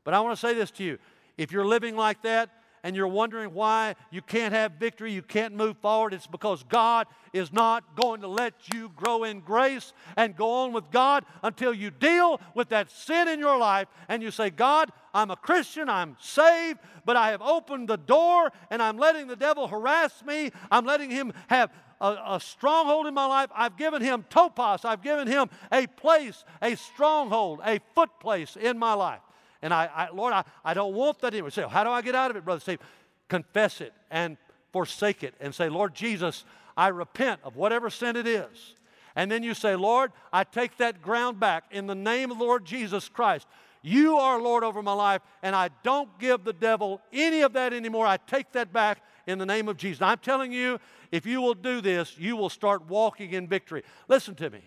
[0.04, 0.98] But I want to say this to you.
[1.38, 2.50] If you're living like that,
[2.84, 7.08] and you're wondering why you can't have victory, you can't move forward, it's because God
[7.34, 11.74] is not going to let you grow in grace and go on with God until
[11.74, 15.90] you deal with that sin in your life and you say, God, I'm a Christian,
[15.90, 20.52] I'm saved, but I have opened the door and I'm letting the devil harass me.
[20.72, 23.50] I'm letting him have a, a, stronghold in my life.
[23.54, 24.86] I've given him topos.
[24.86, 29.20] I've given him a place, a stronghold, a foot place in my life.
[29.62, 31.52] And I, I Lord, I, I don't want that anymore.
[31.52, 32.80] Say, how do I get out of it, Brother Steve?
[33.28, 34.38] Confess it and
[34.72, 36.46] forsake it and say, Lord Jesus,
[36.78, 38.76] I repent of whatever sin it is.
[39.16, 42.64] And then you say, Lord, I take that ground back in the name of Lord
[42.64, 43.48] Jesus Christ.
[43.82, 47.74] You are Lord over my life, and I don't give the devil any of that
[47.74, 48.06] anymore.
[48.06, 50.02] I take that back in the name of Jesus.
[50.02, 50.80] I'm telling you,
[51.12, 53.84] if you will do this, you will start walking in victory.
[54.08, 54.62] Listen to me.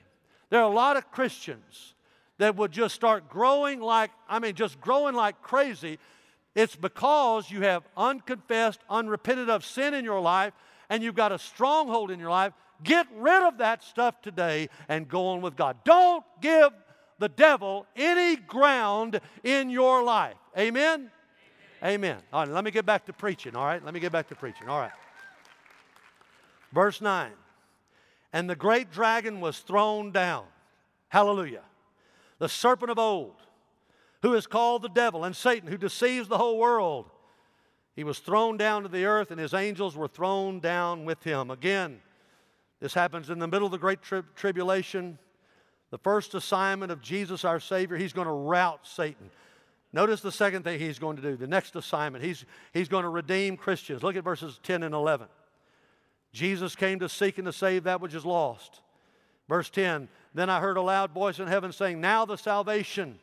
[0.50, 1.94] There are a lot of Christians
[2.38, 5.98] that would just start growing like, I mean, just growing like crazy,
[6.54, 10.52] it's because you have unconfessed, unrepented of sin in your life,
[10.90, 12.52] and you've got a stronghold in your life.
[12.82, 15.78] Get rid of that stuff today and go on with God.
[15.84, 16.72] Don't give
[17.18, 20.34] the devil any ground in your life.
[20.58, 21.10] Amen?
[21.82, 21.94] Amen.
[21.94, 22.16] Amen.
[22.32, 23.82] All right, let me get back to preaching, all right?
[23.82, 24.92] Let me get back to preaching, all right.
[26.72, 27.30] Verse 9.
[28.32, 30.44] And the great dragon was thrown down.
[31.08, 31.62] Hallelujah
[32.42, 33.36] the serpent of old,
[34.22, 37.08] who is called the devil and Satan, who deceives the whole world.
[37.94, 41.52] He was thrown down to the earth, and his angels were thrown down with him.
[41.52, 42.00] Again,
[42.80, 45.20] this happens in the middle of the Great tri- Tribulation.
[45.90, 49.30] The first assignment of Jesus, our Savior, he's going to rout Satan.
[49.92, 52.24] Notice the second thing he's going to do, the next assignment.
[52.24, 54.02] He's, he's going to redeem Christians.
[54.02, 55.28] Look at verses 10 and 11.
[56.32, 58.80] Jesus came to seek and to save that which is lost.
[59.48, 63.18] Verse 10 Then I heard a loud voice in heaven saying, Now the salvation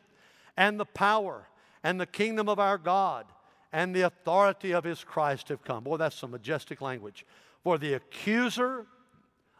[0.56, 1.48] and the power
[1.82, 3.26] and the kingdom of our God
[3.72, 5.84] and the authority of his Christ have come.
[5.84, 7.24] Boy, that's some majestic language.
[7.62, 8.86] For the accuser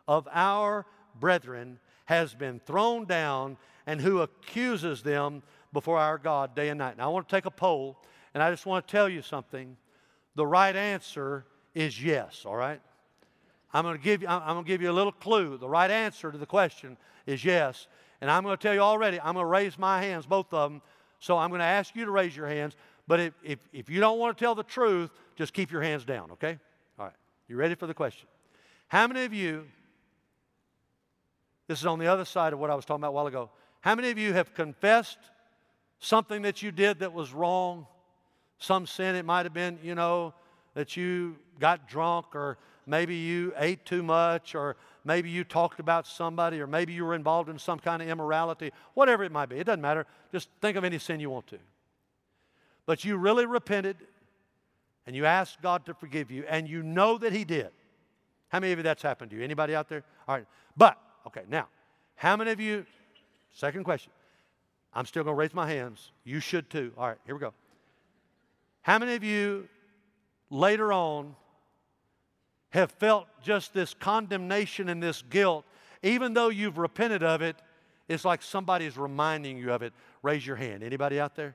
[0.09, 0.87] of our
[1.19, 5.43] brethren has been thrown down, and who accuses them
[5.73, 6.97] before our God day and night.
[6.99, 7.97] Now, I want to take a poll,
[8.35, 9.77] and I just want to tell you something.
[10.35, 12.81] The right answer is yes, all right?
[13.73, 15.57] I'm going to give you, I'm going to give you a little clue.
[15.57, 16.97] The right answer to the question
[17.27, 17.87] is yes.
[18.21, 20.71] And I'm going to tell you already, I'm going to raise my hands, both of
[20.71, 20.83] them.
[21.21, 22.75] So I'm going to ask you to raise your hands.
[23.07, 26.05] But if, if, if you don't want to tell the truth, just keep your hands
[26.05, 26.59] down, okay?
[26.99, 27.15] All right.
[27.49, 28.27] You ready for the question?
[28.89, 29.67] How many of you,
[31.67, 33.51] this is on the other side of what I was talking about a while ago,
[33.81, 35.19] how many of you have confessed
[35.99, 37.87] something that you did that was wrong?
[38.59, 40.35] Some sin, it might have been, you know,
[40.75, 42.59] that you got drunk or
[42.91, 47.15] maybe you ate too much or maybe you talked about somebody or maybe you were
[47.15, 49.57] involved in some kind of immorality, whatever it might be.
[49.57, 50.07] It doesn't matter.
[50.33, 51.59] Just think of any sin you want to.
[52.87, 53.97] But you really repented
[55.07, 57.71] and you asked God to forgive you and you know that He did.
[58.49, 59.45] How many of you that's happened to you?
[59.45, 60.03] Anybody out there?
[60.27, 60.47] All right.
[60.77, 61.69] But, okay, now,
[62.17, 62.85] how many of you,
[63.55, 64.13] second question,
[64.93, 66.11] I'm still going to raise my hands.
[66.25, 66.93] You should too.
[66.99, 67.55] All right, here we go.
[68.83, 69.69] How many of you
[70.51, 71.37] later on
[72.71, 75.65] have felt just this condemnation and this guilt,
[76.03, 77.57] even though you've repented of it,
[78.09, 79.93] it's like somebody's reminding you of it.
[80.23, 80.83] Raise your hand.
[80.83, 81.55] Anybody out there?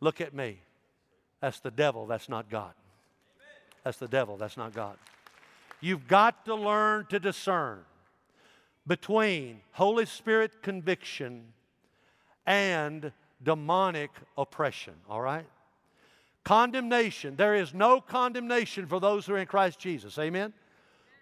[0.00, 0.60] Look at me.
[1.40, 2.72] That's the devil, that's not God.
[3.84, 4.96] That's the devil, that's not God.
[5.80, 7.80] You've got to learn to discern
[8.86, 11.46] between Holy Spirit conviction
[12.46, 15.46] and demonic oppression, all right?
[16.44, 17.36] Condemnation.
[17.36, 20.18] There is no condemnation for those who are in Christ Jesus.
[20.18, 20.52] Amen?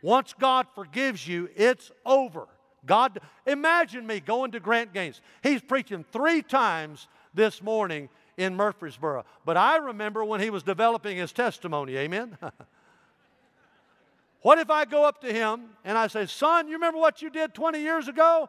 [0.02, 2.48] Once God forgives you, it's over.
[2.86, 5.20] God, imagine me going to Grant Gaines.
[5.42, 8.08] He's preaching three times this morning
[8.38, 9.24] in Murfreesboro.
[9.44, 11.98] But I remember when he was developing his testimony.
[11.98, 12.38] Amen?
[14.42, 17.28] what if I go up to him and I say, Son, you remember what you
[17.28, 18.48] did 20 years ago?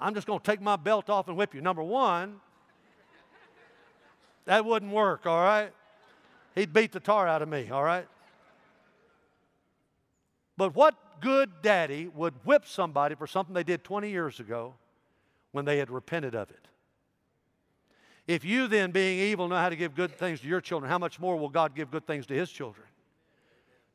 [0.00, 1.60] I'm just going to take my belt off and whip you.
[1.60, 2.40] Number one,
[4.46, 5.72] that wouldn't work, all right?
[6.54, 8.06] He'd beat the tar out of me, all right?
[10.56, 14.74] But what good daddy would whip somebody for something they did 20 years ago
[15.52, 16.68] when they had repented of it?
[18.26, 20.98] If you then, being evil, know how to give good things to your children, how
[20.98, 22.86] much more will God give good things to his children?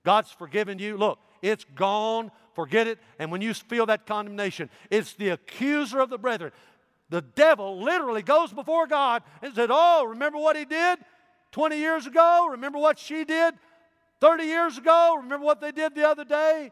[0.04, 0.98] God's forgiven you.
[0.98, 2.32] Look, it's gone.
[2.54, 3.00] Forget it.
[3.18, 6.52] And when you feel that condemnation, it's the accuser of the brethren
[7.10, 11.00] the devil literally goes before God and said, Oh, remember what he did
[11.52, 12.48] 20 years ago?
[12.52, 13.56] Remember what she did
[14.22, 15.16] 30 years ago?
[15.18, 16.72] Remember what they did the other day?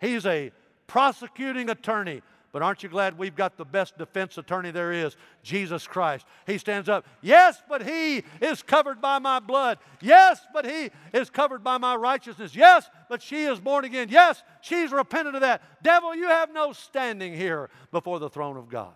[0.00, 0.52] He's a
[0.86, 2.22] prosecuting attorney
[2.52, 6.26] but aren't you glad we've got the best defense attorney there is, Jesus Christ?
[6.46, 7.06] He stands up.
[7.22, 9.78] Yes, but he is covered by my blood.
[10.02, 12.54] Yes, but he is covered by my righteousness.
[12.54, 14.08] Yes, but she is born again.
[14.10, 15.62] Yes, she's repented of that.
[15.82, 18.94] Devil, you have no standing here before the throne of God.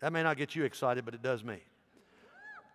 [0.00, 1.58] That may not get you excited, but it does me.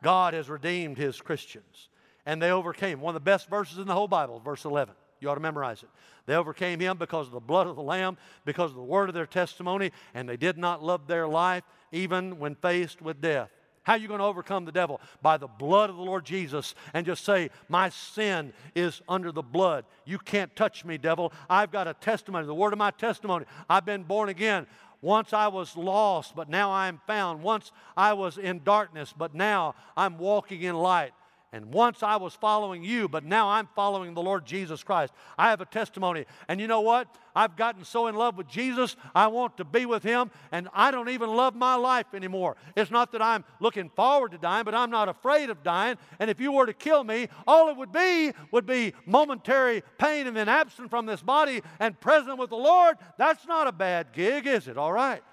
[0.03, 1.89] God has redeemed his Christians,
[2.28, 3.01] and they overcame.
[3.01, 4.93] One of the best verses in the whole Bible, verse 11.
[5.26, 5.89] You ought to memorize it.
[6.28, 8.15] They overcame him because of the blood of the Lamb,
[8.45, 12.38] because of the word of their testimony, and they did not love their life even
[12.38, 13.49] when faced with death.
[13.82, 15.01] How are you going to overcome the devil?
[15.23, 19.41] By the blood of the Lord Jesus and just say, My sin is under the
[19.41, 19.86] blood.
[20.05, 21.34] You can't touch me, devil.
[21.49, 23.45] I've got a testimony, the word of my testimony.
[23.67, 24.67] I've been born again.
[25.01, 27.41] Once I was lost, but now I am found.
[27.41, 31.13] Once I was in darkness, but now I'm walking in light.
[31.55, 35.13] And once I was following you, but now I'm following the Lord Jesus Christ.
[35.37, 36.25] I have a testimony.
[36.49, 37.07] And you know what?
[37.33, 40.91] I've gotten so in love with Jesus, I want to be with Him, and I
[40.91, 42.57] don't even love my life anymore.
[42.75, 45.95] It's not that I'm looking forward to dying, but I'm not afraid of dying.
[46.19, 50.27] And if you were to kill me, all it would be would be momentary pain
[50.27, 52.97] and then absent from this body and present with the Lord.
[53.17, 54.77] That's not a bad gig, is it?
[54.77, 55.23] All right.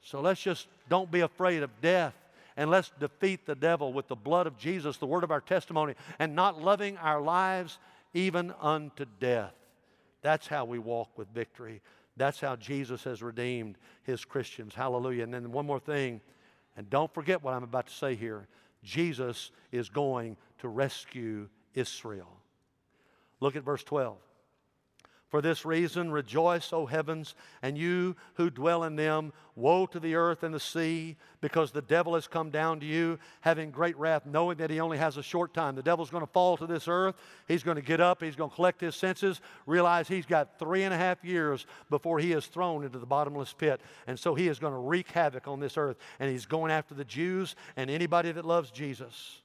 [0.00, 2.14] So let's just don't be afraid of death
[2.56, 5.94] and let's defeat the devil with the blood of Jesus, the word of our testimony,
[6.18, 7.78] and not loving our lives
[8.12, 9.54] even unto death.
[10.22, 11.82] That's how we walk with victory.
[12.16, 14.74] That's how Jesus has redeemed his Christians.
[14.74, 15.24] Hallelujah.
[15.24, 16.20] And then one more thing
[16.76, 18.48] And don't forget what I'm about to say here.
[18.82, 22.40] Jesus is going to rescue Israel.
[23.40, 24.16] Look at verse 12.
[25.34, 29.32] For this reason, rejoice, O heavens, and you who dwell in them.
[29.56, 33.18] Woe to the earth and the sea, because the devil has come down to you,
[33.40, 35.74] having great wrath, knowing that he only has a short time.
[35.74, 37.16] The devil's going to fall to this earth.
[37.48, 38.22] He's going to get up.
[38.22, 42.20] He's going to collect his senses, realize he's got three and a half years before
[42.20, 43.80] he is thrown into the bottomless pit.
[44.06, 45.96] And so he is going to wreak havoc on this earth.
[46.20, 49.40] And he's going after the Jews and anybody that loves Jesus.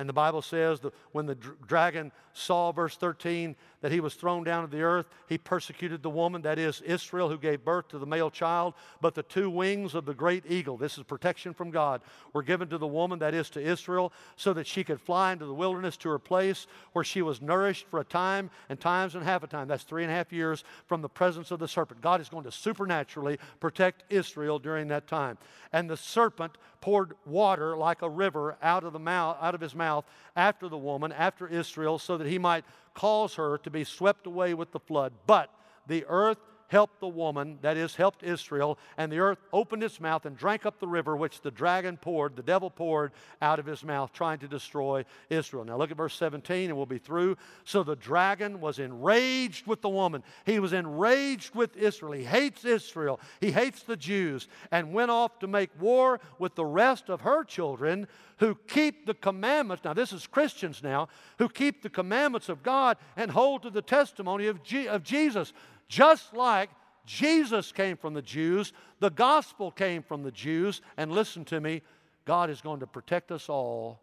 [0.00, 4.14] And the Bible says that when the dr- dragon saw, verse 13, that he was
[4.14, 7.88] thrown down to the earth, he persecuted the woman, that is Israel, who gave birth
[7.88, 8.74] to the male child.
[9.00, 12.02] But the two wings of the great eagle, this is protection from God,
[12.32, 15.46] were given to the woman, that is to Israel, so that she could fly into
[15.46, 19.24] the wilderness to her place where she was nourished for a time and times and
[19.24, 19.68] half a time.
[19.68, 22.00] That's three and a half years from the presence of the serpent.
[22.00, 25.38] God is going to supernaturally protect Israel during that time.
[25.72, 29.74] And the serpent poured water like a river out of the mouth out of his
[29.74, 30.04] mouth
[30.34, 32.64] after the woman after Israel so that he might
[32.94, 35.12] cause her to be swept away with the flood.
[35.26, 35.50] But
[35.86, 36.38] the earth
[36.70, 40.64] helped the woman, that is, helped Israel, and the earth opened its mouth and drank
[40.64, 43.10] up the river which the dragon poured, the devil poured
[43.42, 45.64] out of his mouth, trying to destroy Israel.
[45.64, 47.36] Now look at verse 17, and we'll be through.
[47.64, 50.22] So the dragon was enraged with the woman.
[50.46, 52.12] He was enraged with Israel.
[52.12, 53.18] He hates Israel.
[53.40, 57.42] He hates the Jews, and went off to make war with the rest of her
[57.42, 58.06] children
[58.38, 59.84] who keep the commandments.
[59.84, 61.08] Now, this is Christians now,
[61.38, 65.52] who keep the commandments of God and hold to the testimony of, G- of Jesus.
[65.90, 66.70] Just like
[67.04, 71.82] Jesus came from the Jews, the gospel came from the Jews, and listen to me,
[72.24, 74.00] God is going to protect us all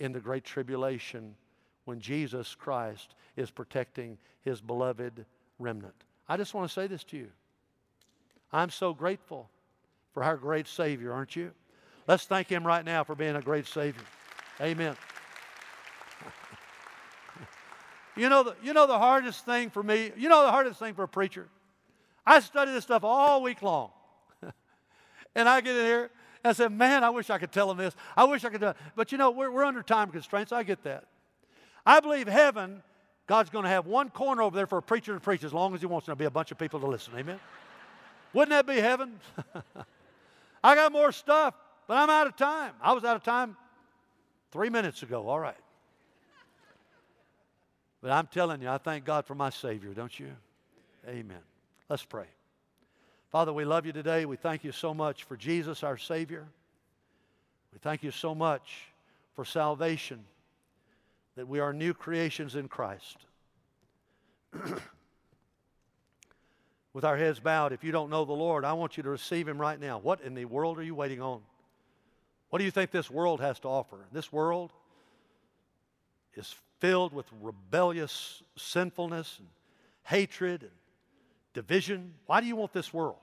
[0.00, 1.34] in the great tribulation
[1.84, 5.26] when Jesus Christ is protecting his beloved
[5.58, 6.04] remnant.
[6.26, 7.28] I just want to say this to you.
[8.50, 9.50] I'm so grateful
[10.14, 11.50] for our great Savior, aren't you?
[12.08, 14.04] Let's thank him right now for being a great Savior.
[14.58, 14.96] Amen.
[18.16, 20.94] You know, the, you know the hardest thing for me, you know the hardest thing
[20.94, 21.48] for a preacher?
[22.26, 23.90] I study this stuff all week long.
[25.34, 26.10] and I get in here
[26.42, 27.94] and I said, man, I wish I could tell them this.
[28.16, 28.76] I wish I could it.
[28.96, 30.50] But you know, we're, we're under time constraints.
[30.50, 31.04] I get that.
[31.84, 32.82] I believe heaven,
[33.26, 35.74] God's going to have one corner over there for a preacher to preach as long
[35.74, 36.06] as he wants.
[36.06, 37.12] There'll be a bunch of people to listen.
[37.16, 37.38] Amen?
[38.32, 39.20] Wouldn't that be heaven?
[40.64, 41.54] I got more stuff,
[41.86, 42.72] but I'm out of time.
[42.80, 43.56] I was out of time
[44.52, 45.28] three minutes ago.
[45.28, 45.56] All right.
[48.06, 50.30] But I'm telling you, I thank God for my Savior, don't you?
[51.08, 51.40] Amen.
[51.88, 52.26] Let's pray.
[53.32, 54.26] Father, we love you today.
[54.26, 56.46] We thank you so much for Jesus, our Savior.
[57.72, 58.92] We thank you so much
[59.34, 60.24] for salvation,
[61.34, 63.16] that we are new creations in Christ.
[66.92, 69.48] With our heads bowed, if you don't know the Lord, I want you to receive
[69.48, 69.98] Him right now.
[69.98, 71.40] What in the world are you waiting on?
[72.50, 73.98] What do you think this world has to offer?
[74.12, 74.72] This world
[76.36, 79.48] is filled with rebellious sinfulness and
[80.02, 80.70] hatred and
[81.54, 82.14] division.
[82.26, 83.16] Why do you want this world?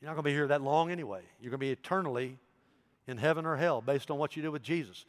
[0.00, 1.22] You're not going to be here that long anyway.
[1.40, 2.38] You're going to be eternally
[3.06, 5.04] in heaven or hell based on what you do with Jesus.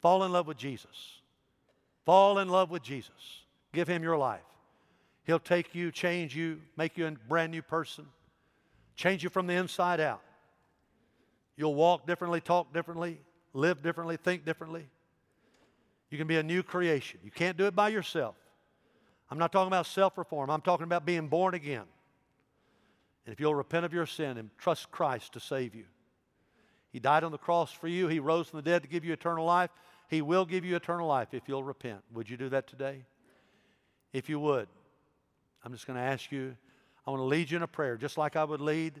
[0.00, 1.20] Fall in love with Jesus.
[2.04, 3.42] Fall in love with Jesus.
[3.72, 4.40] Give him your life.
[5.24, 8.06] He'll take you, change you, make you a brand new person,
[8.94, 10.20] change you from the inside out.
[11.56, 13.18] You'll walk differently, talk differently,
[13.52, 14.86] live differently, think differently.
[16.10, 17.20] You can be a new creation.
[17.24, 18.36] You can't do it by yourself.
[19.30, 21.84] I'm not talking about self reform, I'm talking about being born again.
[23.26, 25.84] And if you'll repent of your sin and trust Christ to save you,
[26.92, 29.12] He died on the cross for you, He rose from the dead to give you
[29.12, 29.70] eternal life.
[30.08, 32.00] He will give you eternal life if you'll repent.
[32.12, 33.04] Would you do that today?
[34.12, 34.68] If you would,
[35.64, 36.54] I'm just going to ask you,
[37.06, 39.00] I want to lead you in a prayer, just like I would lead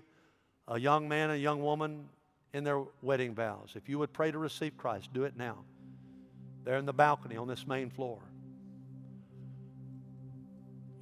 [0.66, 2.08] a young man a young woman
[2.52, 3.72] in their wedding vows.
[3.74, 5.58] If you would pray to receive Christ, do it now.
[6.64, 8.18] There in the balcony on this main floor.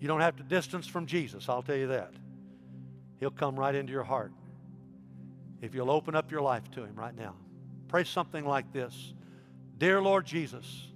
[0.01, 2.13] You don't have to distance from Jesus, I'll tell you that.
[3.21, 4.33] He'll come right into your heart
[5.61, 7.37] if you'll open up your life to Him right now.
[7.87, 9.15] Pray something like this
[9.79, 10.89] Dear Lord Jesus,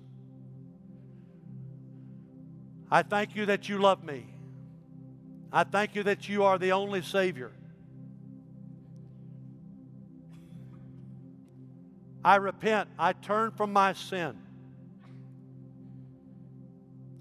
[2.90, 4.26] I thank you that you love me.
[5.52, 7.52] I thank you that you are the only Savior.
[12.24, 12.88] I repent.
[12.98, 14.36] I turn from my sin.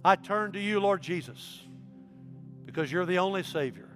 [0.06, 1.64] I turn to you, Lord Jesus,
[2.64, 3.90] because you're the only Savior.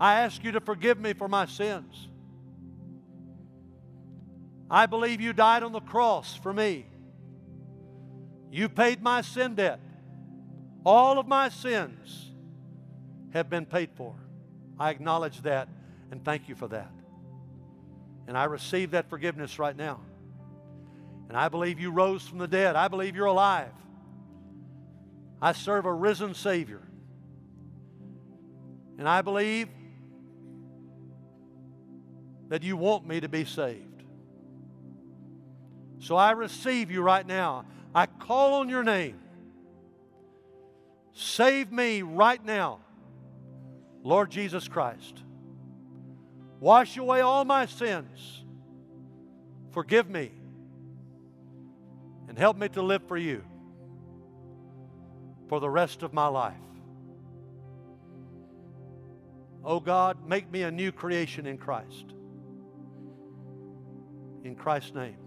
[0.00, 2.08] I ask you to forgive me for my sins.
[4.68, 6.86] I believe you died on the cross for me.
[8.50, 9.78] You paid my sin debt.
[10.84, 12.32] All of my sins
[13.32, 14.16] have been paid for.
[14.76, 15.68] I acknowledge that
[16.10, 16.90] and thank you for that.
[18.26, 20.00] And I receive that forgiveness right now.
[21.30, 22.74] And I believe you rose from the dead.
[22.74, 23.70] I believe you're alive.
[25.40, 26.82] I serve a risen Savior.
[28.98, 29.68] And I believe
[32.48, 34.02] that you want me to be saved.
[36.00, 37.64] So I receive you right now.
[37.94, 39.20] I call on your name.
[41.12, 42.80] Save me right now,
[44.02, 45.22] Lord Jesus Christ.
[46.58, 48.42] Wash away all my sins.
[49.70, 50.32] Forgive me.
[52.40, 53.44] Help me to live for you
[55.50, 56.54] for the rest of my life.
[59.62, 62.14] Oh God, make me a new creation in Christ.
[64.42, 65.18] In Christ's name.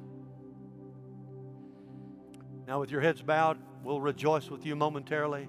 [2.67, 5.47] Now, with your heads bowed, we'll rejoice with you momentarily.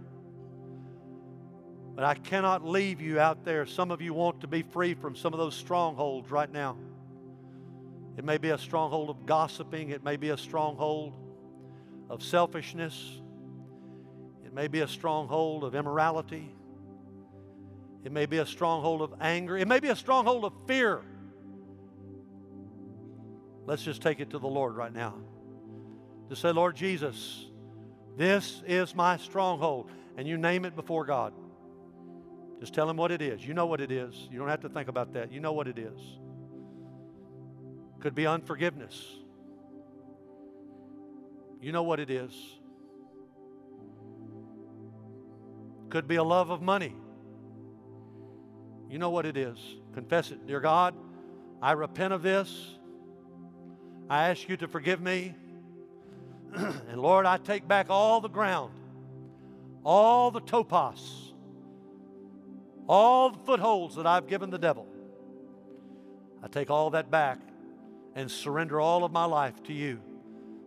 [1.95, 3.65] But I cannot leave you out there.
[3.65, 6.77] Some of you want to be free from some of those strongholds right now.
[8.19, 11.24] It may be a stronghold of gossiping, it may be a stronghold
[12.11, 13.21] of selfishness,
[14.45, 16.55] it may be a stronghold of immorality,
[18.05, 21.01] it may be a stronghold of anger, it may be a stronghold of fear.
[23.67, 25.15] Let's just take it to the Lord right now.
[26.29, 27.47] To say, Lord Jesus,
[28.17, 29.91] this is my stronghold.
[30.17, 31.33] And you name it before God.
[32.61, 33.45] Just tell him what it is.
[33.45, 34.29] You know what it is.
[34.31, 35.33] You don't have to think about that.
[35.33, 35.99] You know what it is.
[38.01, 39.03] Could be unforgiveness.
[41.65, 42.31] You know what it is.
[45.89, 46.95] Could be a love of money.
[48.91, 49.57] You know what it is.
[49.95, 50.47] Confess it.
[50.47, 50.95] Dear God,
[51.63, 52.77] I repent of this.
[54.11, 55.35] I ask you to forgive me.
[56.55, 58.75] and Lord, I take back all the ground,
[59.87, 61.33] all the topos,
[62.87, 64.87] all the footholds that I've given the devil.
[66.43, 67.39] I take all that back
[68.15, 70.03] and surrender all of my life to you.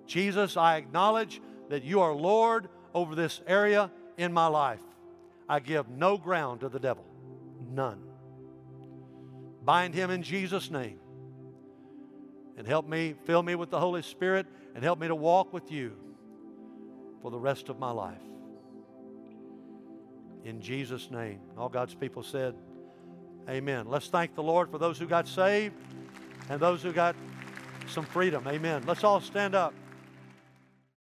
[0.08, 4.82] Jesus, I acknowledge that you are Lord over this area in my life.
[5.48, 7.06] I give no ground to the devil,
[7.72, 8.02] none.
[9.64, 11.00] Bind him in Jesus' name
[12.58, 15.72] and help me, fill me with the Holy Spirit, and help me to walk with
[15.72, 15.94] you
[17.22, 18.22] for the rest of my life.
[20.44, 21.40] In Jesus' name.
[21.58, 22.56] All God's people said,
[23.50, 23.88] Amen.
[23.88, 25.76] Let's thank the Lord for those who got saved
[26.50, 27.16] and those who got
[27.88, 28.46] some freedom.
[28.48, 28.84] Amen.
[28.86, 29.74] Let's all stand up.